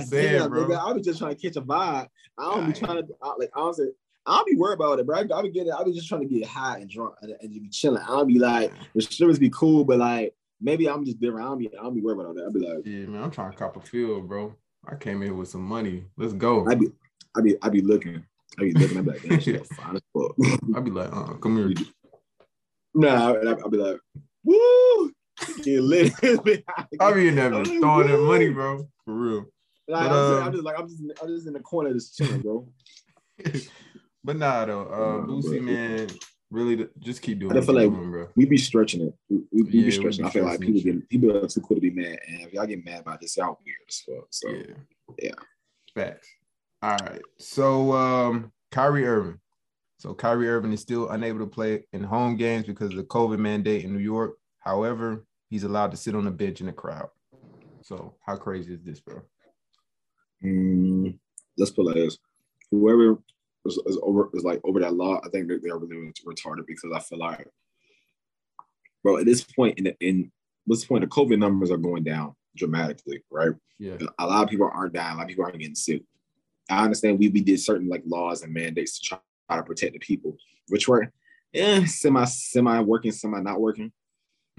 [0.06, 0.66] saying, damn, bro.
[0.66, 0.80] nigga.
[0.80, 2.08] I was just trying to catch a vibe.
[2.38, 3.90] I don't be trying to I, like honestly.
[4.24, 5.18] I don't be worried about it, bro.
[5.18, 7.52] I, I be getting, I be just trying to get high and drunk and, and
[7.52, 8.04] be chilling.
[8.04, 11.46] I don't be like the strippers be cool, but like maybe I'm just different.
[11.46, 12.44] I don't be, I don't be worried about that.
[12.44, 14.56] I'll be like, Yeah, man, I'm trying to cop a feel, bro.
[14.88, 16.06] I came in here with some money.
[16.18, 16.68] Let's go.
[16.70, 16.88] I be,
[17.36, 18.24] I be, I be looking,
[18.60, 18.98] I be looking.
[18.98, 20.36] I be like, damn, look fine as fuck.
[20.76, 21.86] I'd be like, uh, come here.
[22.94, 24.00] nah, I, I'll be like,
[24.44, 25.12] woo,
[25.64, 26.14] get lit.
[27.00, 28.88] I'll be in there bitch throwing that money, bro.
[29.06, 29.46] For real.
[29.88, 32.18] Like, But, I'm, um, I'm just like I'm just I'm just in the corner just
[32.18, 32.68] chilling, bro.
[34.24, 36.08] but nah, though, uh, Boosie man,
[36.52, 38.28] really, just keep doing I feel like- doing.
[38.36, 39.14] We be stretching it.
[39.30, 40.24] We, we, we Yeah, be stretching.
[40.26, 42.54] be I feel like people get people are too cool to be mad, and if
[42.54, 44.28] y'all get mad about this, y'all weird as fuck.
[44.30, 44.76] So Yeah.
[45.20, 45.32] yeah.
[45.96, 46.28] Facts.
[46.84, 47.22] All right.
[47.40, 49.40] So um Kyrie Irving.
[50.00, 53.38] So Kyrie Irving is still unable to play in home games because of the COVID
[53.40, 54.38] mandate in New York.
[54.60, 57.10] However, he's allowed to sit on the bench in the crowd.
[57.84, 59.22] So how crazy is this, bro?
[60.44, 61.18] Mm,
[61.58, 62.18] let's put it like this:
[62.72, 63.20] whoever
[63.66, 66.92] is, is over is like over that law, I think that they're really retarded because
[66.94, 67.48] I feel like,
[69.04, 70.32] bro, at this point in the, in
[70.66, 73.54] this point, the COVID numbers are going down dramatically, right?
[73.80, 73.98] Yeah.
[74.20, 75.14] A lot of people aren't dying.
[75.14, 76.04] A lot of people aren't getting sick.
[76.70, 80.00] I understand we, we did certain like laws and mandates to try to protect the
[80.00, 81.12] people, which were
[81.54, 83.92] eh, semi semi working, semi not working.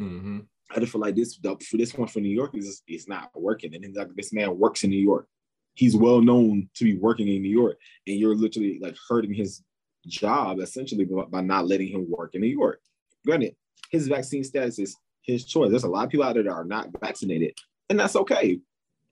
[0.01, 0.41] Mm-hmm.
[0.75, 3.75] I just feel like this for this one for New York is is not working.
[3.75, 5.29] And then like this man works in New York.
[5.75, 9.63] He's well known to be working in New York, and you're literally like hurting his
[10.07, 12.81] job essentially by, not letting him work in New York.
[13.25, 13.57] Granted,
[13.91, 15.71] his vaccine status is his choice.
[15.71, 17.55] There's a lot of people out there that are not vaccinated,
[17.89, 18.61] and that's okay.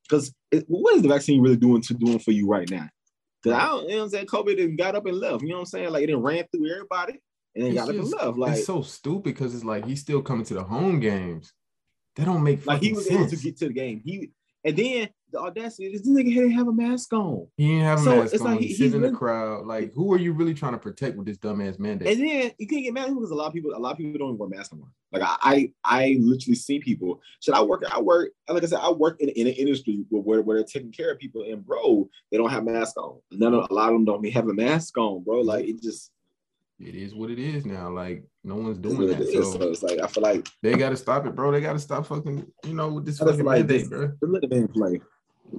[0.03, 0.35] Because
[0.67, 2.89] what is the vaccine really doing to doing for you right now?
[3.43, 4.27] Because I don't, you know what I'm saying?
[4.27, 5.43] COVID done got up and left.
[5.43, 5.91] You know what I'm saying?
[5.91, 7.21] Like it done ran through everybody
[7.55, 8.37] and then got up and left.
[8.37, 11.53] Like it's so stupid because it's like he's still coming to the home games.
[12.17, 13.21] That don't make like he was sense.
[13.21, 14.03] able to get to the game.
[14.05, 14.31] He
[14.65, 17.47] and then the audacity, this nigga didn't have a mask on.
[17.57, 18.51] he didn't have a So, mask it's on.
[18.53, 19.67] like he, he- sits he's in the crowd.
[19.67, 22.09] Like, who are you really trying to protect with this dumbass mandate?
[22.09, 24.19] And then you can't get mad because a lot of people, a lot of people
[24.19, 24.91] don't even wear masks anymore.
[25.13, 27.21] Like I, I, I literally see people.
[27.41, 27.83] Should I work?
[27.91, 28.31] I work.
[28.49, 31.19] Like I said, I work in, in an industry where, where, they're taking care of
[31.19, 33.19] people, and bro, they don't have masks on.
[33.33, 35.41] None of a lot of them don't even have a mask on, bro.
[35.41, 36.13] Like it just
[36.81, 37.91] it is what it is now.
[37.91, 40.91] Like, no one's doing what it So So it's like I feel like they got
[40.91, 41.53] to stop it, bro.
[41.53, 44.13] They got to stop fucking, you know, with this fucking like mandate, bro.
[44.23, 45.01] let the man play.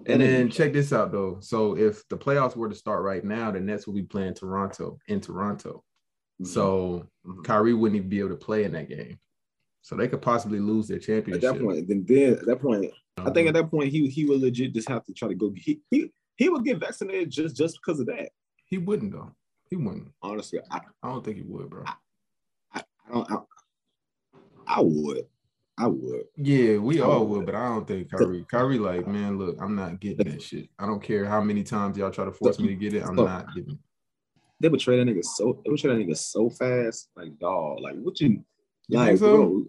[0.05, 1.37] And then check this out though.
[1.41, 4.99] So if the playoffs were to start right now, the Nets will be playing Toronto
[5.07, 5.83] in Toronto.
[6.41, 6.45] Mm-hmm.
[6.45, 7.07] So
[7.43, 9.19] Kyrie wouldn't even be able to play in that game.
[9.81, 11.43] So they could possibly lose their championship.
[11.43, 14.25] at that point, then, then at that point, I think at that point he he
[14.25, 15.51] would legit just have to try to go.
[15.55, 18.29] He he, he would get vaccinated just just because of that.
[18.65, 19.31] he wouldn't though.
[19.69, 20.11] He wouldn't.
[20.21, 21.83] Honestly, I I don't think he would, bro.
[22.73, 23.31] I, I don't.
[23.31, 23.37] I,
[24.67, 25.25] I would.
[25.77, 26.23] I would.
[26.37, 27.37] Yeah, we I all would.
[27.37, 28.45] would, but I don't think Kyrie.
[28.49, 30.69] Kyrie, like, man, look, I'm not getting that shit.
[30.77, 33.03] I don't care how many times y'all try to force me to get it.
[33.03, 33.71] I'm not getting.
[33.71, 33.77] it.
[34.59, 35.59] They would trade that nigga so.
[35.65, 37.09] They would trade that nigga so fast.
[37.15, 37.79] Like dog.
[37.79, 38.43] Like what you?
[38.87, 39.37] You like so?
[39.37, 39.65] bro.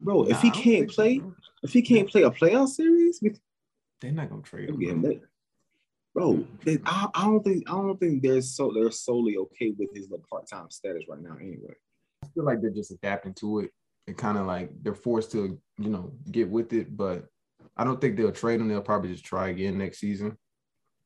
[0.00, 1.20] Bro, if he can't think so, play,
[1.62, 3.22] if he can't play a playoff series,
[4.00, 5.00] They're not gonna trade him.
[5.02, 5.20] bro.
[6.14, 9.90] Bro, they, I, I don't think I don't think they're so they're solely okay with
[9.94, 11.36] his part time status right now.
[11.40, 11.74] Anyway,
[12.24, 13.70] I feel like they're just adapting to it
[14.06, 16.96] and kind of like they're forced to, you know, get with it.
[16.96, 17.26] But
[17.76, 18.68] I don't think they'll trade him.
[18.68, 20.36] They'll probably just try again next season.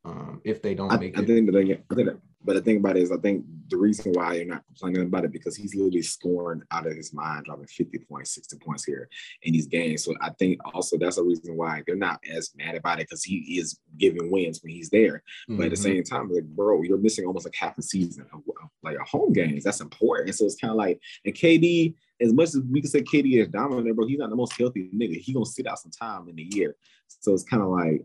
[0.05, 1.27] Um, if they don't I, make I it.
[1.27, 4.35] think that I think but the thing about it is, I think the reason why
[4.35, 7.99] you're not complaining about it because he's literally scoring out of his mind, dropping 50
[8.09, 9.09] points, 60 points here
[9.43, 10.05] in these games.
[10.05, 13.25] So I think also that's a reason why they're not as mad about it because
[13.25, 15.25] he is giving wins when he's there.
[15.49, 15.83] But at the Mhm.
[15.83, 19.03] same time, like, bro, you're missing almost like half a season of, of, like a
[19.05, 19.65] home games.
[19.65, 20.29] That's important.
[20.29, 23.41] And So it's kind of like, and KD, as much as we can say KD
[23.43, 25.17] is dominant, bro, he's not the most healthy nigga.
[25.19, 26.77] He gonna sit out some time in the year.
[27.09, 28.05] So it's kind of like,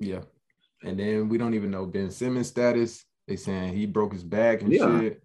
[0.00, 0.22] Yeah.
[0.84, 3.04] And then we don't even know Ben Simmons' status.
[3.26, 5.00] They saying he broke his back and Yeah.
[5.00, 5.22] shit.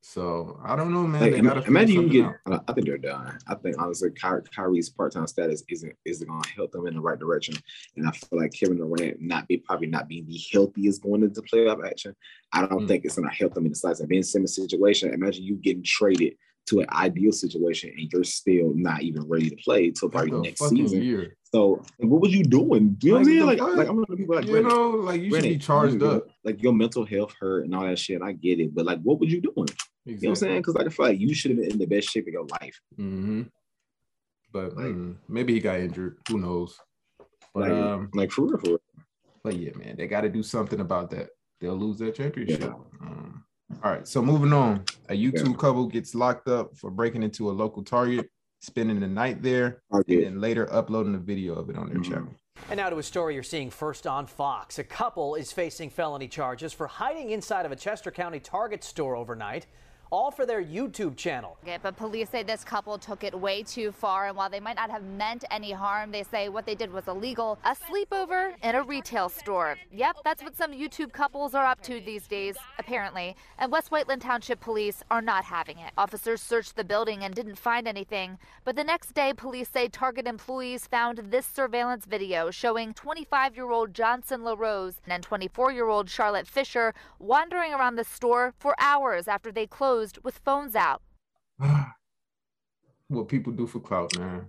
[0.00, 1.20] So I don't know, man.
[1.20, 2.24] Like, im- imagine you get.
[2.46, 2.64] out.
[2.68, 3.36] I think they're done.
[3.48, 7.00] I think honestly, Ky- Kyrie's part-time status isn't isn't going to help them in the
[7.00, 7.56] right direction.
[7.96, 11.42] And I feel like Kevin Durant not be probably not being the healthiest going into
[11.42, 12.14] playoff action.
[12.52, 12.88] I don't Mm.
[12.88, 15.12] think it's going to help them in the size of Ben Simmons situation.
[15.12, 19.56] Imagine you getting traded to an ideal situation and you're still not even ready to
[19.56, 21.02] play till probably Like next season.
[21.02, 21.36] year.
[21.44, 22.96] So like, what was you doing?
[23.02, 23.68] You know what I'm Like, saying?
[23.68, 26.06] Like, like I'm gonna be like You granted- know, like you should be charged you-
[26.08, 26.28] up.
[26.44, 28.20] Like your mental health hurt and all that shit.
[28.22, 29.68] I get it, but like, what were you doing?
[30.04, 30.56] You know what I'm saying?
[30.60, 32.46] Because like I feel like you should have been in the best shape of your
[32.60, 32.80] life.
[32.96, 33.42] hmm
[34.52, 36.18] But Like- mm, maybe he got injured.
[36.28, 36.78] Who knows?
[37.54, 38.80] But Like, um, like for real, for real.
[39.44, 41.30] but yeah, man, they got to do something about that.
[41.60, 42.60] They'll lose that championship.
[42.60, 42.74] Yeah.
[43.00, 43.25] Um,
[43.82, 44.84] all right, so moving on.
[45.08, 49.42] A YouTube couple gets locked up for breaking into a local Target, spending the night
[49.42, 50.24] there, and Target.
[50.24, 52.04] then later uploading a video of it on their Mhm.
[52.04, 52.28] channel.
[52.70, 54.78] And now to a story you're seeing first on Fox.
[54.78, 59.14] A couple is facing felony charges for hiding inside of a Chester County Target store
[59.14, 59.66] overnight.
[60.10, 61.56] All for their YouTube channel.
[61.62, 64.76] Okay, but police say this couple took it way too far, and while they might
[64.76, 67.58] not have meant any harm, they say what they did was illegal.
[67.64, 69.76] A sleepover in a retail store.
[69.92, 73.36] Yep, that's what some YouTube couples are up to these days, apparently.
[73.58, 75.92] And West Whiteland Township police are not having it.
[75.98, 80.26] Officers searched the building and didn't find anything, but the next day, police say Target
[80.26, 86.08] employees found this surveillance video showing 25 year old Johnson LaRose and 24 year old
[86.08, 91.02] Charlotte Fisher wandering around the store for hours after they closed with phones out.
[93.08, 94.48] what people do for clout, man.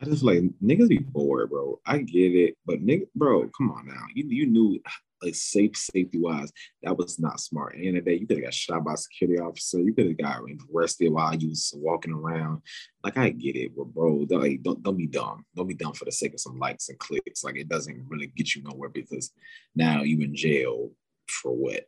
[0.00, 1.80] I just like niggas be bored, bro.
[1.86, 4.04] I get it, but nigga, bro, come on now.
[4.14, 4.80] You you knew
[5.22, 6.50] like safe safety wise,
[6.82, 7.74] that was not smart.
[7.74, 9.78] At the end of the day, you could have got shot by a security officer.
[9.78, 10.40] You could have got
[10.74, 12.62] arrested while you was walking around.
[13.04, 15.44] Like I get it, but bro, like, don't don't be dumb.
[15.54, 17.44] Don't be dumb for the sake of some likes and clicks.
[17.44, 19.30] Like it doesn't really get you nowhere because
[19.76, 20.90] now you in jail
[21.28, 21.84] for what?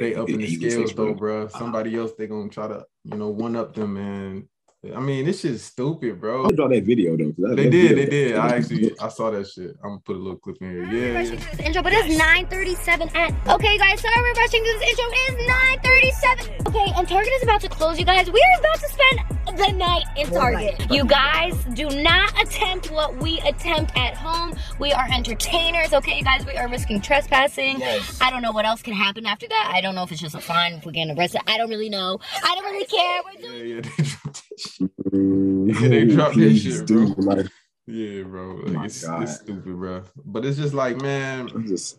[0.00, 1.48] They up in the scales though, bro.
[1.48, 4.48] Somebody else they gonna try to you know one up them and
[4.84, 6.46] I mean, this shit's stupid, bro.
[6.46, 7.32] I draw that video though.
[7.38, 8.04] That, they did, video.
[8.04, 8.36] they did.
[8.36, 9.76] I actually I saw that shit.
[9.84, 10.84] I'm gonna put a little clip in here.
[10.86, 11.18] Yeah.
[11.18, 13.48] Rushing through this intro, but it's 9:37 at.
[13.48, 15.04] Okay, guys, sorry we're rushing through this intro.
[15.12, 16.66] It's 9:37.
[16.66, 18.28] Okay, and Target is about to close, you guys.
[18.28, 20.90] We are about to spend the night in Target.
[20.90, 24.56] You guys do not attempt what we attempt at home.
[24.80, 26.44] We are entertainers, okay, you guys.
[26.44, 27.78] We are risking trespassing.
[27.78, 28.18] Yes.
[28.20, 29.70] I don't know what else can happen after that.
[29.72, 31.42] I don't know if it's just a fine if we're getting arrested.
[31.46, 32.18] I don't really know.
[32.42, 33.22] I don't really care.
[33.24, 33.80] We're doing Yeah,
[34.24, 34.32] yeah.
[34.80, 35.12] They dropped that shit.
[35.12, 37.06] Mm, Yeah, they dropped that shit, bro.
[37.06, 37.46] dude, Like,
[37.86, 38.54] Yeah, bro.
[38.66, 39.22] Like, it's, God.
[39.22, 40.04] it's stupid, bro.
[40.24, 41.98] But it's just like, man, just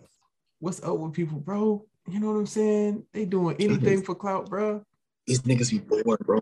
[0.60, 1.86] what's up with people, bro?
[2.10, 3.06] You know what I'm saying?
[3.14, 4.84] They doing anything for clout, bro.
[5.26, 6.42] these niggas be bored, bro.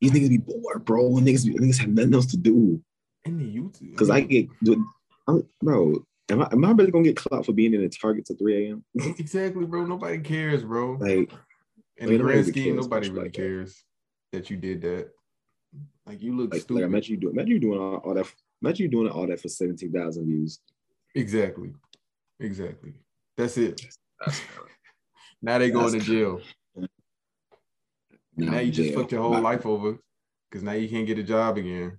[0.00, 1.10] These niggas be bored, bro.
[1.12, 2.82] Niggas, be, niggas have nothing else to do.
[3.24, 3.96] In the YouTube.
[3.96, 4.48] Cause I get,
[5.28, 6.04] I'm, bro.
[6.30, 8.66] Am I, am I really gonna get clout for being in the Target till 3
[8.68, 8.84] a.m.?
[9.18, 9.84] exactly, bro.
[9.84, 10.92] Nobody cares, bro.
[10.92, 11.30] Like,
[11.96, 13.38] In the grand scheme, cares nobody really like that.
[13.40, 13.84] cares
[14.32, 15.10] that you did that.
[16.06, 16.80] Like you look like, stupid.
[16.80, 18.32] like imagine you doing, imagine you doing all, all that.
[18.62, 20.60] Imagine you doing all that for 17,000 views.
[21.14, 21.72] Exactly.
[22.40, 22.94] Exactly.
[23.36, 23.80] That's it.
[24.24, 24.40] That's
[25.42, 26.40] Now they going to jail.
[28.36, 28.98] Now, you just jail.
[29.00, 29.98] fucked your whole My- life over
[30.50, 31.98] because now you can't get a job again.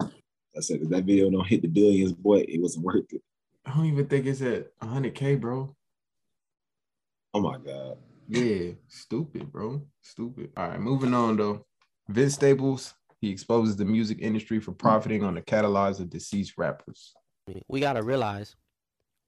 [0.00, 3.22] I said if that video don't hit the billions, boy, it wasn't worth it.
[3.66, 5.74] I don't even think it's at 100K, bro.
[7.32, 7.98] Oh my god.
[8.28, 9.82] Yeah, stupid, bro.
[10.00, 10.50] Stupid.
[10.56, 11.66] All right, moving on though.
[12.08, 17.14] Vince Staples, he exposes the music industry for profiting on the catalogs of deceased rappers.
[17.68, 18.54] we got to realize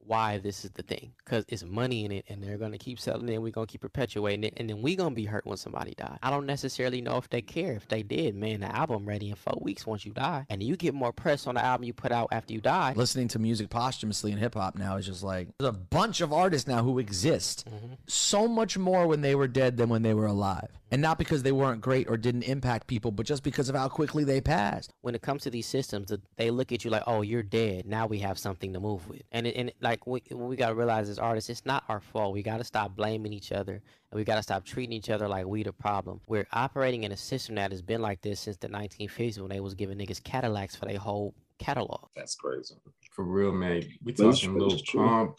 [0.07, 2.99] why this is the thing because it's money in it and they're going to keep
[2.99, 5.25] selling it and we're going to keep perpetuating it and then we're going to be
[5.25, 7.73] hurt when somebody dies i don't necessarily know if they care.
[7.73, 10.77] If they did man the album ready in four weeks once you die and you
[10.77, 12.93] get more press on the album you put out after you die.
[12.97, 16.33] Listening to music posthumously in hip hop now is just like there's a bunch of
[16.33, 17.95] artists now who exist mm-hmm.
[18.07, 20.69] so much more when they were dead than when they were alive.
[20.91, 23.89] And not because they weren't great or didn't impact people, but just because of how
[23.89, 24.93] quickly they passed.
[25.01, 27.87] when it comes to these systems th- they look at you like oh you're dead.
[27.87, 29.23] Now we have something to move with.
[29.33, 32.01] And it, and it, like we, we got to realize as artists it's not our
[32.01, 33.75] fault we got to stop blaming each other
[34.11, 37.13] and we got to stop treating each other like we the problem we're operating in
[37.13, 40.23] a system that has been like this since the 1950s when they was giving niggas
[40.23, 42.75] cadillacs for their whole catalog That's crazy.
[43.13, 43.83] For real, man.
[44.03, 45.07] We talking true, Lil it's true.
[45.07, 45.37] Pump,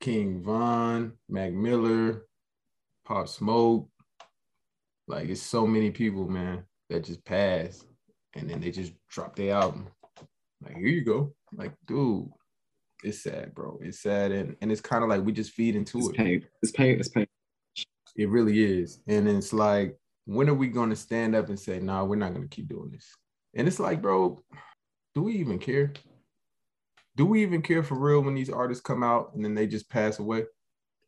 [0.00, 2.26] King Von, Mac Miller,
[3.04, 3.88] Pop Smoke.
[5.08, 7.86] Like it's so many people, man, that just passed.
[8.34, 9.88] And then they just dropped their album.
[10.62, 11.32] Like, here you go.
[11.54, 12.28] Like, dude,
[13.04, 13.78] it's sad, bro.
[13.82, 14.32] It's sad.
[14.32, 16.16] And, and it's kind of like we just feed into It's it.
[16.16, 16.46] pain.
[16.62, 16.98] It's pain.
[16.98, 17.26] It's pain.
[18.16, 19.00] It really is.
[19.06, 22.34] And it's like, when are we going to stand up and say, nah, we're not
[22.34, 23.14] going to keep doing this?
[23.54, 24.42] And it's like, bro,
[25.14, 25.92] do we even care?
[27.16, 29.88] Do we even care for real when these artists come out and then they just
[29.88, 30.44] pass away?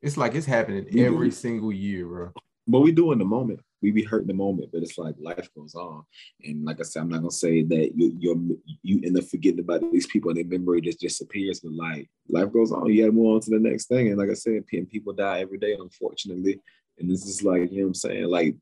[0.00, 2.32] It's like it's happening every single year, bro.
[2.66, 5.14] What we do in the moment, we be hurt in the moment, but it's like
[5.18, 6.02] life goes on.
[6.44, 8.36] And like I said, I'm not gonna say that you you're,
[8.82, 12.52] you end up forgetting about these people and their memory just disappears, but like life
[12.52, 12.86] goes on.
[12.86, 14.08] You gotta move on to the next thing.
[14.08, 16.60] And like I said, people die every day, unfortunately.
[16.98, 18.24] And this is like, you know what I'm saying?
[18.24, 18.56] Like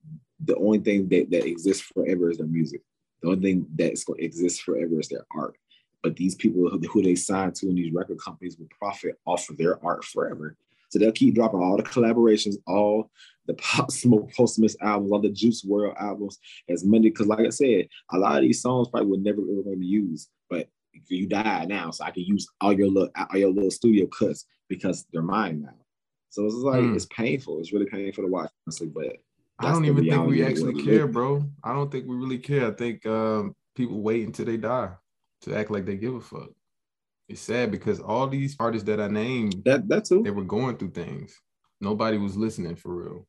[0.45, 2.83] the only thing that, that exists forever is their music.
[3.23, 5.57] The only thing that's gonna exist forever is their art.
[6.03, 9.49] But these people who, who they sign to in these record companies will profit off
[9.49, 10.57] of their art forever.
[10.97, 13.11] So they'll keep dropping all the collaborations, all
[13.47, 16.39] the Pop Smoke posthumous albums, all the Juice WRLD albums,
[16.71, 17.11] as many.
[17.11, 19.81] Because, like I said, a lot of these songs probably were never ever going to
[19.81, 20.69] be used, but
[21.09, 24.47] you die now, so I can use all your little all your little studio cuts
[24.71, 25.75] because they're mine now.
[26.31, 26.95] So it's like Hmm.
[26.95, 27.61] it's painful.
[27.61, 28.87] It's really painful to watch, honestly.
[28.87, 29.19] But
[29.59, 31.45] I don't even think we actually care, bro.
[31.63, 32.69] I don't think we really care.
[32.69, 34.93] I think um, people wait until they die
[35.43, 36.51] to act like they give a fuck.
[37.29, 40.77] It's sad because all these artists that I named, that that's who they were going
[40.77, 41.39] through things.
[41.81, 43.27] Nobody was listening for real.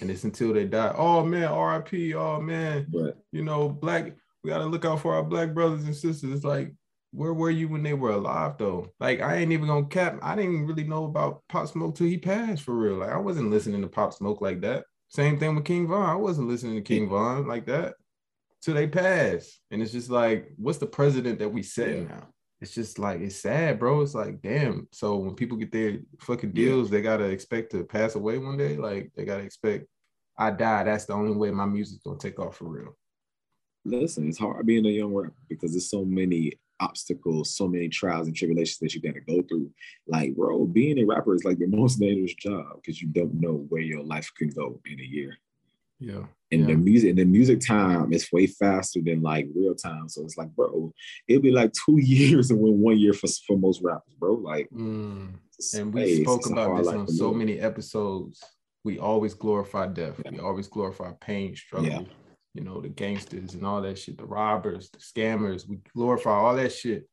[0.00, 0.94] and it's until they die.
[0.96, 2.14] Oh man, RIP.
[2.16, 3.14] Oh man, Right.
[3.32, 4.12] you know, black.
[4.42, 6.32] We gotta look out for our black brothers and sisters.
[6.32, 6.72] It's like,
[7.12, 8.88] where were you when they were alive though?
[9.00, 10.18] Like, I ain't even gonna cap.
[10.22, 12.96] I didn't really know about Pop Smoke till he passed for real.
[12.96, 14.84] Like, I wasn't listening to Pop Smoke like that.
[15.08, 16.08] Same thing with King Von.
[16.08, 17.94] I wasn't listening to King Von like that
[18.62, 19.60] till they passed.
[19.70, 22.28] And it's just like, what's the president that we setting now?
[22.60, 24.02] It's just like it's sad, bro.
[24.02, 24.86] It's like, damn.
[24.92, 28.76] So when people get their fucking deals, they gotta expect to pass away one day.
[28.76, 29.86] Like they gotta expect
[30.40, 30.84] I die.
[30.84, 32.96] That's the only way my music's gonna take off for real.
[33.84, 38.26] Listen, it's hard being a young rapper because there's so many obstacles, so many trials
[38.26, 39.70] and tribulations that you gotta go through.
[40.06, 43.66] Like, bro, being a rapper is like the most dangerous job because you don't know
[43.68, 45.36] where your life can go in a year.
[45.98, 46.24] Yeah.
[46.52, 50.08] And the music, and the music time is way faster than like real time.
[50.08, 50.92] So it's like, bro,
[51.28, 54.34] it'll be like two years and when one year for, for most rappers, bro.
[54.34, 55.34] Like, Mm.
[55.74, 58.42] And we spoke it's about this on so many episodes.
[58.82, 60.20] We always glorify death.
[60.30, 61.88] We always glorify pain, struggle.
[61.88, 62.00] Yeah.
[62.54, 65.68] You know, the gangsters and all that shit, the robbers, the scammers.
[65.68, 67.06] We glorify all that shit.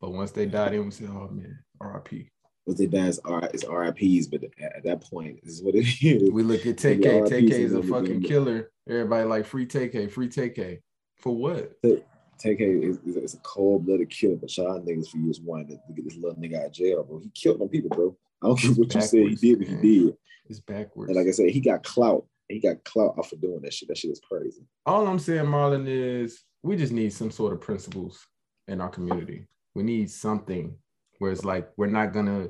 [0.00, 2.28] But once they die, then we say, oh man, RIP.
[2.70, 5.74] What they die is, R- is RIPs, but at, at that point, this is what
[5.74, 6.30] it is.
[6.30, 7.28] We look at TK.
[7.28, 8.70] TK is a fucking killer.
[8.88, 10.80] Everybody like free TK, free TK.
[11.16, 11.82] For what?
[11.82, 15.80] TK is, is, is a cold blooded killer, but y'all niggas for years wanted to,
[15.94, 17.18] get this little nigga out of jail, bro.
[17.18, 18.16] He killed them people, bro.
[18.40, 20.16] I don't care what you say, he did what he did.
[20.48, 21.08] It's backwards.
[21.08, 22.24] And like I said, he got clout.
[22.48, 23.88] He got clout off of doing that shit.
[23.88, 24.62] That shit is crazy.
[24.86, 28.28] All I'm saying, Marlon, is we just need some sort of principles
[28.68, 29.48] in our community.
[29.74, 30.76] We need something
[31.18, 32.48] where it's like we're not gonna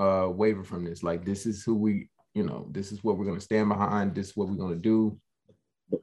[0.00, 1.02] uh waver from this.
[1.02, 4.14] Like this is who we, you know, this is what we're gonna stand behind.
[4.14, 5.18] This is what we're gonna do.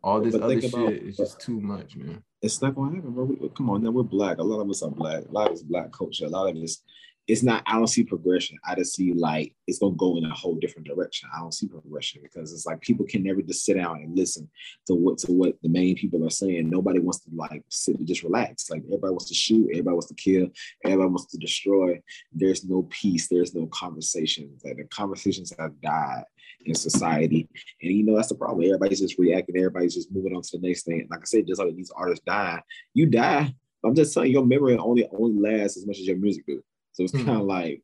[0.04, 2.22] All this other shit about- is just too much, man.
[2.42, 3.24] It's not gonna happen, bro.
[3.24, 4.38] We, come on, now we're black.
[4.38, 5.24] A lot of us are black.
[5.28, 6.26] A lot of it's black culture.
[6.26, 6.84] A lot of it's
[7.28, 7.62] it's not.
[7.66, 8.58] I don't see progression.
[8.66, 11.30] I just see like it's gonna go in a whole different direction.
[11.36, 14.50] I don't see progression because it's like people can never just sit down and listen
[14.88, 16.70] to what to what the main people are saying.
[16.70, 18.70] Nobody wants to like sit and just relax.
[18.70, 19.68] Like everybody wants to shoot.
[19.72, 20.48] Everybody wants to kill.
[20.86, 22.02] Everybody wants to destroy.
[22.32, 23.28] There's no peace.
[23.28, 24.64] There's no conversations.
[24.64, 26.24] Like the conversations have died
[26.66, 27.50] in society.
[27.82, 28.66] And you know, that's the problem.
[28.66, 31.08] Everybody's just reacting, everybody's just moving on to the next thing.
[31.10, 32.62] Like I said, just like these artists die,
[32.94, 33.54] you die.
[33.84, 36.64] I'm just telling you, your memory only only lasts as much as your music do.
[36.98, 37.48] So it's kind of hmm.
[37.48, 37.84] like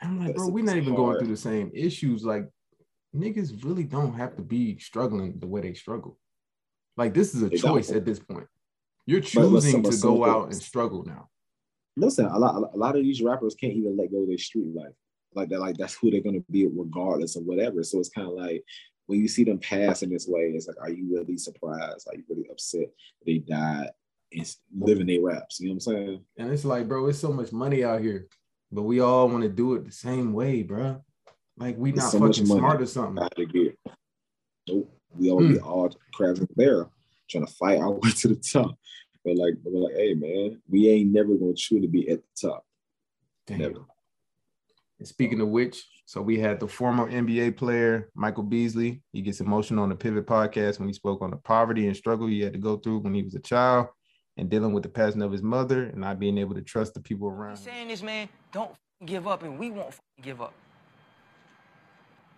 [0.00, 2.24] I'm like, bro, we're not even going through the same issues.
[2.24, 2.48] Like,
[3.14, 6.18] niggas really don't have to be struggling the way they struggle.
[6.96, 8.46] Like, this is a They choice at this point.
[9.06, 11.28] You're choosing to go out and struggle now.
[11.96, 14.74] listen, a lot a lot of these rappers can't even let go of their street
[14.74, 14.94] life.
[15.34, 17.82] Like that, like that's who they're gonna be regardless of whatever.
[17.82, 18.64] So it's kind of like
[19.06, 22.06] when you see them pass in this way, it's like, are you really surprised?
[22.08, 22.88] Are you really upset
[23.24, 23.90] they died
[24.32, 25.58] and living their raps?
[25.58, 26.24] You know what I'm saying?
[26.36, 28.28] And it's like, bro, it's so much money out here,
[28.70, 31.02] but we all want to do it the same way, bro.
[31.56, 33.22] Like, we not so fucking smart or something.
[33.22, 33.78] out get.
[34.68, 34.94] Nope.
[35.16, 35.52] We all hmm.
[35.52, 36.92] we all crabs barrel
[37.28, 38.78] trying to fight our way to the top.
[39.24, 42.48] But like, but we're like, hey man, we ain't never gonna truly be at the
[42.48, 42.64] top.
[43.48, 43.84] Never.
[44.98, 49.02] And speaking of which, so we had the former NBA player Michael Beasley.
[49.12, 52.26] He gets emotional on the Pivot podcast when he spoke on the poverty and struggle
[52.26, 53.88] he had to go through when he was a child
[54.38, 57.00] and dealing with the passing of his mother and not being able to trust the
[57.00, 57.56] people around him.
[57.56, 58.70] saying this, man, don't
[59.04, 60.54] give up, and we won't give up.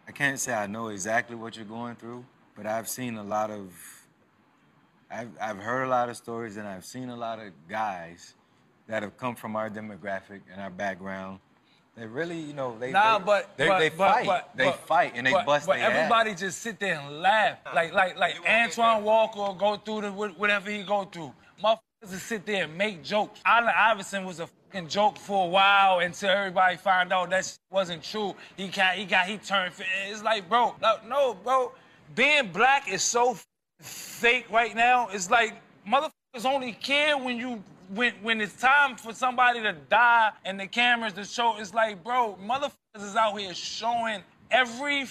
[0.08, 2.24] I can't say I know exactly what you're going through,
[2.56, 3.70] but I've seen a lot of,
[5.10, 8.34] I've, I've heard a lot of stories and I've seen a lot of guys
[8.88, 11.38] that have come from our demographic and our background.
[11.96, 15.12] They really, you know, they nah, they, but, they, but, they fight, but, they fight,
[15.14, 18.36] and they but, bust But their everybody just sit there and laugh, like like like
[18.48, 21.34] Antoine Walker go through the whatever he go through.
[21.62, 23.40] Motherfuckers just sit there and make jokes.
[23.44, 28.02] Allen Iverson was a fucking joke for a while until everybody found out that wasn't
[28.02, 28.34] true.
[28.56, 29.74] He got he got he turned.
[30.08, 31.72] It's like, bro, like, no, bro,
[32.14, 33.36] being black is so
[33.80, 35.08] fake right now.
[35.08, 35.54] It's like
[35.86, 37.62] motherfuckers only care when you
[37.94, 41.56] when when it's time for somebody to die and the cameras to show.
[41.58, 45.06] It's like, bro, motherfuckers is out here showing every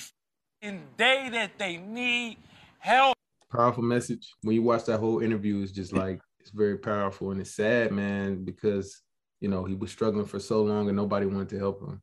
[0.62, 2.38] day that they need
[2.80, 3.16] help.
[3.52, 4.34] Powerful message.
[4.42, 7.92] When you watch that whole interview, it's just like it's very powerful and it's sad,
[7.92, 9.04] man, because
[9.40, 12.02] you know he was struggling for so long and nobody wanted to help him.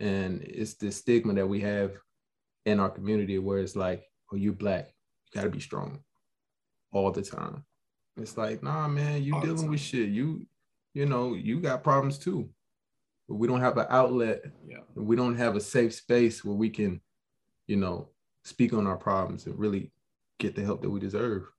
[0.00, 1.92] And it's the stigma that we have
[2.64, 6.00] in our community where it's like, oh, you're black, you gotta be strong
[6.92, 7.64] all the time.
[8.16, 10.08] It's like, nah, man, you dealing with shit.
[10.08, 10.46] You,
[10.94, 12.48] you know, you got problems too.
[13.28, 14.44] But we don't have an outlet.
[14.66, 14.78] Yeah.
[14.94, 17.02] We don't have a safe space where we can,
[17.66, 18.08] you know,
[18.44, 19.92] speak on our problems and really
[20.38, 21.50] get the help that we deserve.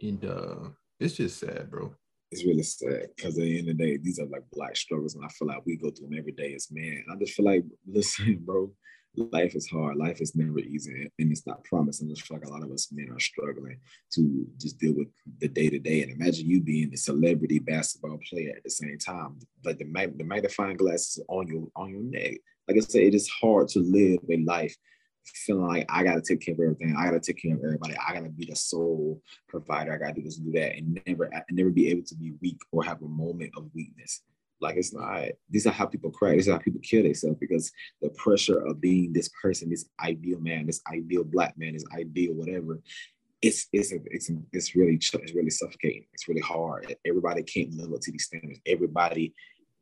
[0.00, 0.68] And uh
[1.02, 1.94] it's just sad, bro.
[2.30, 5.14] It's really sad because at the end of the day, these are like black struggles,
[5.14, 7.04] and I feel like we go through them every day as men.
[7.04, 8.72] And I just feel like, listen, bro,
[9.16, 9.96] life is hard.
[9.96, 12.10] Life is never easy, and it's not promising.
[12.10, 13.78] I feel like a lot of us men are struggling
[14.14, 15.08] to just deal with
[15.40, 16.02] the day to day.
[16.02, 19.38] And imagine you being a celebrity basketball player at the same time.
[19.64, 22.38] Like the mag- the magnifying glasses on your on your neck.
[22.66, 24.76] Like I said, it is hard to live a life
[25.24, 26.94] feeling like I gotta take care of everything.
[26.96, 27.94] I gotta take care of everybody.
[27.96, 29.92] I gotta be the sole provider.
[29.92, 32.84] I gotta do this do that, and never never be able to be weak or
[32.84, 34.22] have a moment of weakness.
[34.60, 35.24] Like it's not.
[35.50, 36.32] These are how people cry.
[36.32, 40.40] These are how people kill themselves because the pressure of being this person, this ideal
[40.40, 42.80] man, this ideal black man, this ideal whatever.
[43.42, 46.06] It's it's it's it's really it's really suffocating.
[46.12, 46.94] It's really hard.
[47.04, 48.60] Everybody can't live up to these standards.
[48.64, 49.34] Everybody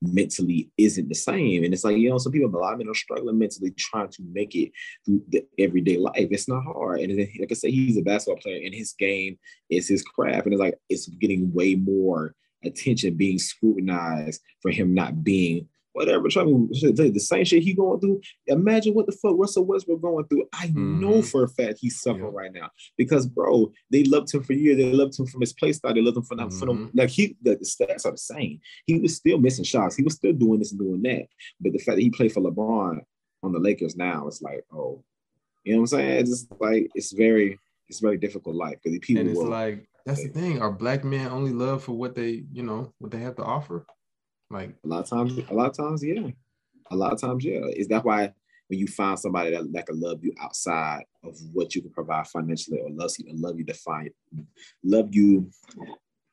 [0.03, 1.64] mentally isn't the same.
[1.64, 4.09] And it's like, you know, some people, a lot of men are struggling mentally trying
[4.09, 4.72] to make it
[5.05, 6.14] through the everyday life.
[6.16, 7.01] It's not hard.
[7.01, 9.38] And like I said, he's a basketball player and his game
[9.68, 10.46] is his craft.
[10.46, 12.34] And it's like, it's getting way more
[12.64, 16.28] attention being scrutinized for him not being whatever.
[16.28, 18.20] Try me the same shit he going through.
[18.47, 20.45] Imagine what the fuck Russell Westbrook going through.
[20.53, 21.01] I mm-hmm.
[21.01, 22.41] know for a fact he's suffering yeah.
[22.41, 24.76] right now because, bro, they loved him for years.
[24.76, 25.95] They loved him from his play style.
[25.95, 26.66] They loved him for mm-hmm.
[26.66, 26.91] them.
[26.95, 28.61] Like he, the, the, stats are the same.
[28.86, 29.97] He was still missing shots.
[29.97, 31.26] He was still doing this and doing that.
[31.61, 33.01] But the fact that he played for LeBron
[33.43, 35.03] on the Lakers now, it's like, oh,
[35.64, 36.20] you know what I'm saying?
[36.20, 39.20] It's just like it's very, it's very difficult life because people.
[39.20, 40.62] And it's will, like that's the thing.
[40.62, 43.84] Are black men only love for what they, you know, what they have to offer?
[44.51, 46.28] Like a lot of times, a lot of times, yeah.
[46.90, 47.61] A lot of times, yeah.
[47.76, 48.32] Is that why
[48.68, 52.26] when you find somebody that, that can love you outside of what you can provide
[52.28, 54.11] financially or loves you love you to find
[54.84, 55.51] love you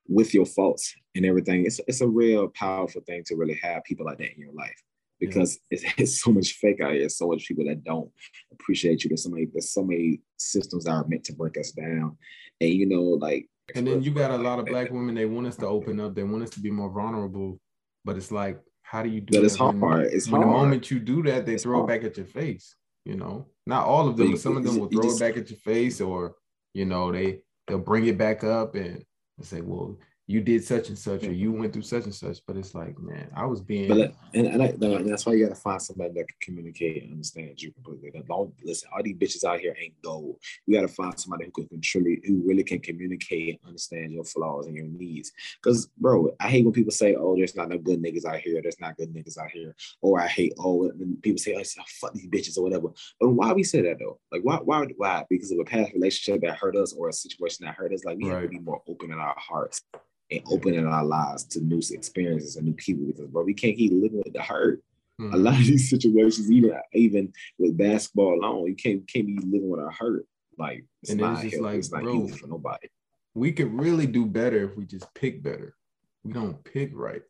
[0.08, 4.06] with your faults and everything, it's it's a real powerful thing to really have people
[4.06, 4.82] like that in your life
[5.20, 5.80] because yeah.
[5.82, 8.10] it's, it's, so much fake out here, so much people that don't
[8.52, 9.10] appreciate you.
[9.10, 12.18] There's so many, there's so many systems that are meant to break us down.
[12.62, 15.48] And you know, like and then you got a lot of black women, they want
[15.48, 17.60] us to open up, they want us to be more vulnerable
[18.08, 19.80] but it's like, how do you do but it's hard.
[19.80, 20.54] When, it's when hard.
[20.54, 21.90] the moment you do that, they it's throw hard.
[21.92, 22.76] it back at your face.
[23.04, 25.38] You know, not all of them, but some of them will throw just, it back
[25.38, 26.36] at your face, or
[26.74, 29.04] you know, they they'll bring it back up and
[29.42, 29.98] say, "Well,
[30.30, 32.40] you did such and such, or you went through such and such.
[32.46, 33.88] But it's like, man, I was being.
[33.88, 34.74] But and, and, I,
[35.04, 38.12] that's why you got to find somebody that can communicate and understand you completely.
[38.28, 38.90] Don't listen.
[38.94, 40.38] All these bitches out here ain't gold.
[40.66, 44.26] You got to find somebody who can truly, who really can communicate and understand your
[44.26, 45.32] flaws and your needs.
[45.64, 48.62] Because, bro, I hate when people say, "Oh, there's not no good niggas out here.
[48.62, 52.14] There's not good niggas out here," or I hate, oh, when people say, "Oh, fuck
[52.14, 52.90] these bitches" or whatever.
[53.22, 54.20] But why we say that though?
[54.34, 55.24] Like, why, why, why?
[55.30, 58.04] Because of a past relationship that hurt us or a situation that hurt us.
[58.04, 58.42] Like, we right.
[58.42, 59.84] have to be more open in our hearts
[60.32, 63.92] and opening our lives to new experiences and new people because bro, we can't keep
[63.92, 64.82] living with the hurt.
[65.20, 65.34] Mm-hmm.
[65.34, 69.70] A lot of these situations, even even with basketball alone, you can't can't be living
[69.70, 70.26] with a hurt.
[70.58, 72.88] Like it's and not it's just like, it's not bro, for nobody.
[73.34, 75.76] We could really do better if we just pick better.
[76.24, 77.22] We don't pick right.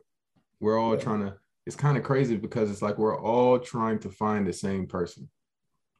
[0.59, 1.01] We're all yeah.
[1.01, 1.35] trying to.
[1.65, 5.29] It's kind of crazy because it's like we're all trying to find the same person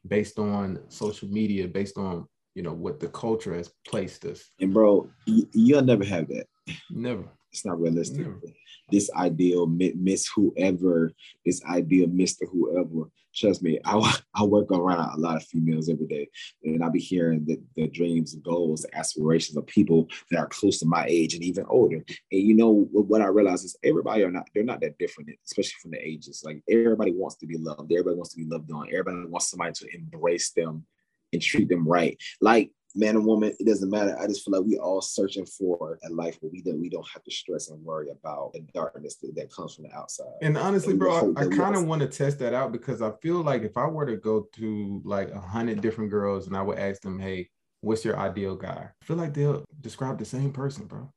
[0.06, 2.26] based on social media, based on
[2.58, 4.50] you know what the culture has placed us.
[4.58, 6.48] And bro, you'll never have that.
[6.90, 7.22] Never.
[7.52, 8.26] It's not realistic.
[8.26, 8.40] Never.
[8.90, 11.12] This ideal miss whoever,
[11.46, 13.10] this ideal Mister whoever.
[13.32, 13.94] Trust me, I,
[14.34, 16.28] I work around a lot of females every day,
[16.64, 20.86] and I'll be hearing the, the dreams, goals, aspirations of people that are close to
[20.86, 22.02] my age and even older.
[22.32, 25.76] And you know what I realize is everybody are not they're not that different, especially
[25.80, 26.42] from the ages.
[26.44, 29.74] Like everybody wants to be loved, everybody wants to be loved on, everybody wants somebody
[29.74, 30.84] to embrace them
[31.32, 32.20] and treat them right.
[32.40, 34.18] Like man or woman, it doesn't matter.
[34.18, 37.06] I just feel like we all searching for a life where we don't we don't
[37.12, 40.26] have to stress and worry about the darkness that, that comes from the outside.
[40.42, 43.12] And honestly, and bro, I, I kind of want to test that out because I
[43.22, 46.62] feel like if I were to go to like a hundred different girls and I
[46.62, 47.50] would ask them, hey,
[47.80, 48.88] what's your ideal guy?
[48.90, 51.12] I feel like they'll describe the same person, bro.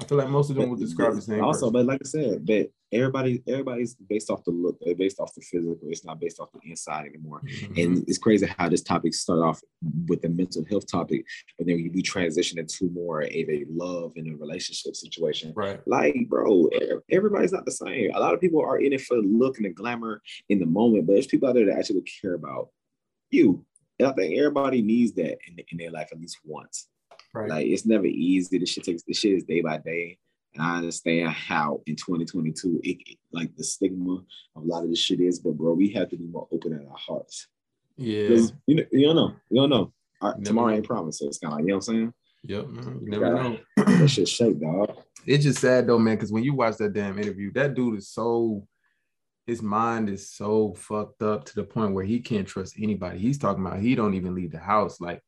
[0.00, 1.44] I feel like most of them will describe the same.
[1.44, 1.72] Also, person.
[1.72, 5.40] but like I said, but everybody, everybody's based off the look, they're based off the
[5.40, 5.78] physical.
[5.84, 7.42] It's not based off the inside anymore.
[7.44, 7.80] Mm-hmm.
[7.80, 9.60] And it's crazy how this topic started off
[10.06, 11.24] with the mental health topic,
[11.58, 15.52] but then we transition into more of a love and a relationship situation.
[15.56, 15.80] Right.
[15.86, 16.68] Like, bro,
[17.10, 18.10] everybody's not the same.
[18.14, 20.66] A lot of people are in it for the look and the glamour in the
[20.66, 22.68] moment, but there's people out there that actually care about
[23.30, 23.64] you.
[23.98, 26.88] And I think everybody needs that in, in their life at least once.
[27.34, 27.48] Right.
[27.48, 28.58] Like it's never easy.
[28.58, 30.18] The shit takes the shit is day by day.
[30.54, 34.22] And I understand how in 2022, it, like the stigma
[34.56, 36.72] of a lot of this shit is, but bro, we have to be more open
[36.72, 37.48] in our hearts.
[37.96, 38.36] Yeah.
[38.66, 39.34] You know, you don't know.
[39.50, 39.92] You don't know.
[40.44, 40.76] tomorrow know.
[40.76, 41.20] ain't promised.
[41.20, 42.14] So it's kind of like, you know what I'm saying?
[42.44, 43.00] Yep, man.
[43.02, 43.58] You never know.
[43.76, 44.96] that shit shake, dog.
[45.24, 48.08] It's just sad though, man, because when you watch that damn interview, that dude is
[48.08, 48.66] so
[49.46, 53.20] his mind is so fucked up to the point where he can't trust anybody.
[53.20, 55.00] He's talking about he don't even leave the house.
[55.00, 55.22] Like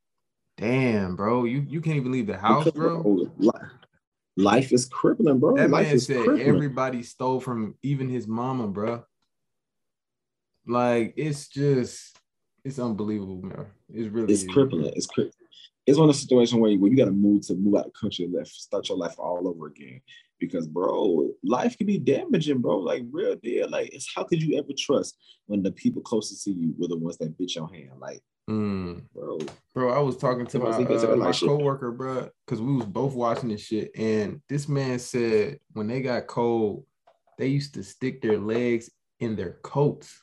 [0.57, 3.29] Damn, bro, you you can't even leave the house, bro.
[4.37, 5.57] Life is crippling, bro.
[5.57, 6.47] That Life man said crippling.
[6.47, 9.05] everybody stole from even his mama, bro.
[10.67, 12.19] Like it's just
[12.65, 13.67] it's unbelievable, man.
[13.93, 14.93] It's really It's crippling.
[14.97, 15.31] It's cri-
[15.87, 17.85] it's one of the situations where you, where you got to move to move out
[17.85, 20.01] the country and left, start your life all over again.
[20.41, 22.79] Because bro, life can be damaging, bro.
[22.79, 23.69] Like real deal.
[23.71, 25.17] Like it's how could you ever trust
[25.47, 28.01] when the people closest to you were the ones that bit your hand?
[28.01, 29.05] Like, Mm.
[29.15, 29.39] bro,
[29.75, 32.75] Bro, I was talking to my, Somebody gets it uh, my coworker, bro, because we
[32.75, 36.85] was both watching this shit, and this man said when they got cold,
[37.39, 40.23] they used to stick their legs in their coats.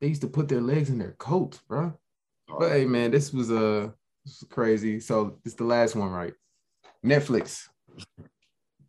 [0.00, 1.92] They used to put their legs in their coats, bro.
[2.48, 3.90] But hey, man, this was uh
[4.48, 5.00] crazy.
[5.00, 6.34] So it's the last one, right?
[7.04, 7.68] Netflix.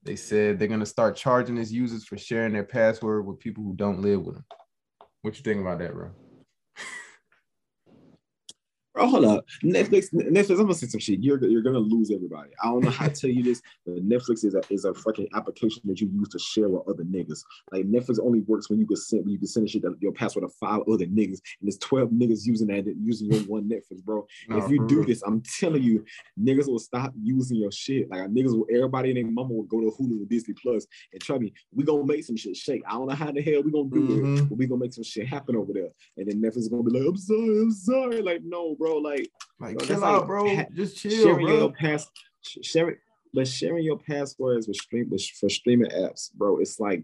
[0.03, 3.75] They said they're gonna start charging its users for sharing their password with people who
[3.75, 4.45] don't live with them.
[5.21, 6.11] What you think about that, bro?
[8.97, 9.45] Bro, hold up.
[9.63, 11.19] Netflix, Netflix, I'm gonna say some shit.
[11.21, 12.49] You're you're gonna lose everybody.
[12.63, 15.27] I don't know how to tell you this, but Netflix is a is a fucking
[15.35, 17.41] application that you use to share with other niggas.
[17.71, 20.13] Like Netflix only works when you can send when you can send shit that your
[20.13, 24.03] password to five other niggas, and there's 12 niggas using that using your one Netflix,
[24.03, 24.25] bro.
[24.49, 26.03] No, if you do this, I'm telling you,
[26.41, 28.09] niggas will stop using your shit.
[28.09, 30.87] Like niggas will everybody and their mama will go to Hulu and Disney Plus.
[31.13, 32.81] And trust me, we gonna make some shit shake.
[32.87, 34.37] I don't know how the hell we gonna do Mm-hmm.
[34.37, 35.89] it, but we gonna make some shit happen over there.
[36.17, 38.21] And then Netflix is gonna be like, I'm sorry, I'm sorry.
[38.21, 39.29] Like, no, bro, like
[39.59, 40.65] Like, Bro, chill out, like bro.
[40.73, 41.57] Just chill, sharing bro.
[41.57, 42.09] your pass,
[42.61, 42.95] sharing,
[43.33, 46.57] but sharing your passwords with stream with- for streaming apps, bro.
[46.59, 47.03] It's like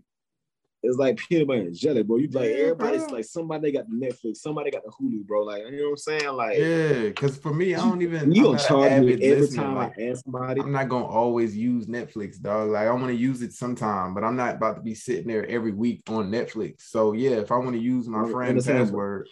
[0.85, 2.17] it's like peanut butter and jelly, bro.
[2.17, 3.13] You like Yeah, everybody's bro.
[3.13, 5.43] like somebody got the Netflix, somebody got the Hulu, bro.
[5.43, 6.33] Like you know what I'm saying?
[6.33, 8.33] Like Yeah, because for me, I don't even.
[8.33, 10.59] you I'm gonna not charge me every time like, I ask somebody.
[10.61, 12.69] I'm not gonna always use Netflix, dog.
[12.71, 15.45] Like I want to use it sometime, but I'm not about to be sitting there
[15.47, 16.81] every week on Netflix.
[16.81, 18.75] So yeah, if I want to use my friend's bro.
[18.75, 19.29] password,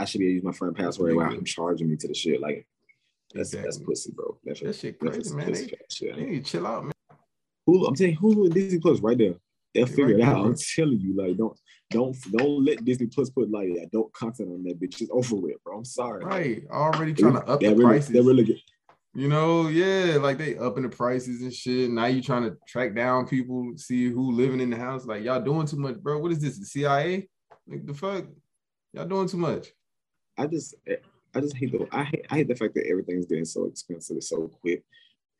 [0.00, 2.14] I should be able to use my friend password while I'm charging me to the
[2.14, 2.40] shit.
[2.40, 2.66] Like
[3.34, 4.38] that's that's pussy, bro.
[4.44, 5.46] That's that shit that's crazy, man.
[5.46, 6.16] pussy They, shit.
[6.16, 6.92] they need to chill out, man.
[7.68, 9.34] Hulu, I'm telling you, Hulu and Disney Plus right there.
[9.74, 10.34] They'll figure right it out.
[10.34, 10.44] bro.
[10.46, 11.56] I'm telling you, like, don't
[11.90, 15.00] don't don't let Disney Plus put like adult content on that bitch.
[15.00, 15.78] It's over with, bro.
[15.78, 16.24] I'm sorry.
[16.24, 18.10] Right, already They- trying to up they the really, prices.
[18.10, 18.56] They're really get
[19.14, 21.90] You know, yeah, like they upping the prices and shit.
[21.90, 25.04] Now you trying to track down people, see who living in the house.
[25.06, 26.18] Like y'all doing too much, bro.
[26.18, 26.58] What is this?
[26.58, 27.28] The CIA?
[27.68, 28.24] Like the fuck?
[28.92, 29.68] Y'all doing too much.
[30.40, 30.74] I just
[31.34, 34.22] I just hate the I hate I hate the fact that everything's getting so expensive
[34.22, 34.82] so quick.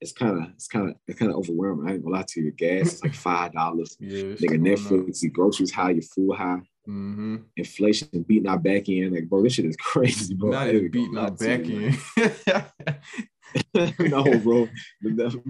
[0.01, 1.89] It's kind of it's kind of it's kind of overwhelming.
[1.89, 2.53] I ain't gonna lie to you.
[2.53, 3.97] Gas is like five dollars.
[3.99, 4.61] Yeah, Nigga.
[4.61, 6.61] Netflix, your groceries high, your food high.
[6.87, 7.37] Mm-hmm.
[7.57, 9.15] Inflation beating our back end.
[9.15, 10.51] Like, bro, this shit is crazy, bro.
[10.51, 11.99] Not even beating our back end.
[14.11, 14.69] no, bro.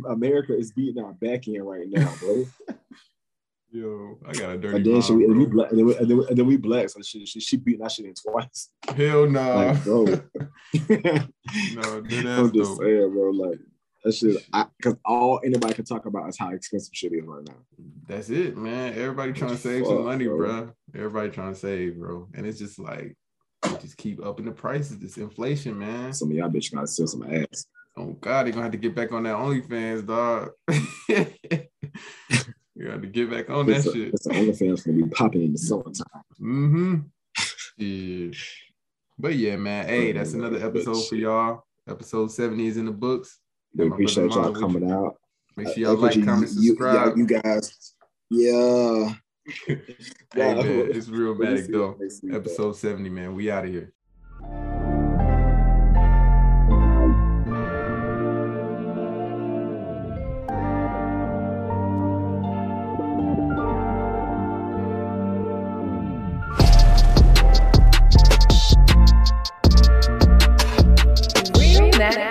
[0.09, 2.47] America is beating our back end right now, bro.
[3.73, 5.97] Yo, I got a dirty And then, she, mom, and, we black, and, then we,
[5.97, 8.14] and, then, we- and then we black, so she, she, she beating that shit in
[8.14, 8.71] twice.
[8.97, 9.55] Hell no.
[9.55, 10.05] Like, bro.
[10.89, 11.25] no, ass
[11.79, 12.79] I'm just though.
[12.81, 13.31] saying, bro.
[13.31, 13.61] Like
[14.05, 14.45] that shit,
[14.77, 17.55] because all anybody can talk about is how expensive shit is right now.
[18.09, 18.95] That's it, man.
[18.95, 20.37] Everybody trying to save Fuck, some money, bro.
[20.37, 20.73] bro.
[20.97, 22.29] Everybody trying to save, bro.
[22.35, 23.16] And it's just like
[23.81, 24.99] just keep upping the prices.
[24.99, 26.12] This inflation, man.
[26.12, 27.66] Some of y'all bitch gotta sell some ass.
[27.97, 30.51] Oh God, they're gonna have to get back on that OnlyFans, dog.
[32.91, 34.14] you got to get back on that It's, shit.
[34.14, 36.24] it's the OnlyFans gonna be popping in the summertime.
[36.41, 36.97] Mm-hmm.
[37.78, 38.30] Yeah.
[39.18, 39.86] But yeah, man.
[39.86, 41.64] Hey, that's another episode for y'all.
[41.88, 43.38] Episode 70 is in the books.
[43.74, 44.95] We Got my brother appreciate y'all coming you.
[44.95, 45.16] out.
[45.57, 47.16] Make sure y'all like, appreciate comment, you, you, subscribe.
[47.16, 47.95] you guys.
[48.30, 49.14] Yeah.
[50.32, 50.64] Hey man,
[50.95, 51.88] it's real Let me matic see though.
[51.88, 53.34] what makes me Episode 70, man.
[53.34, 53.93] We out of here.
[72.01, 72.30] Bitches.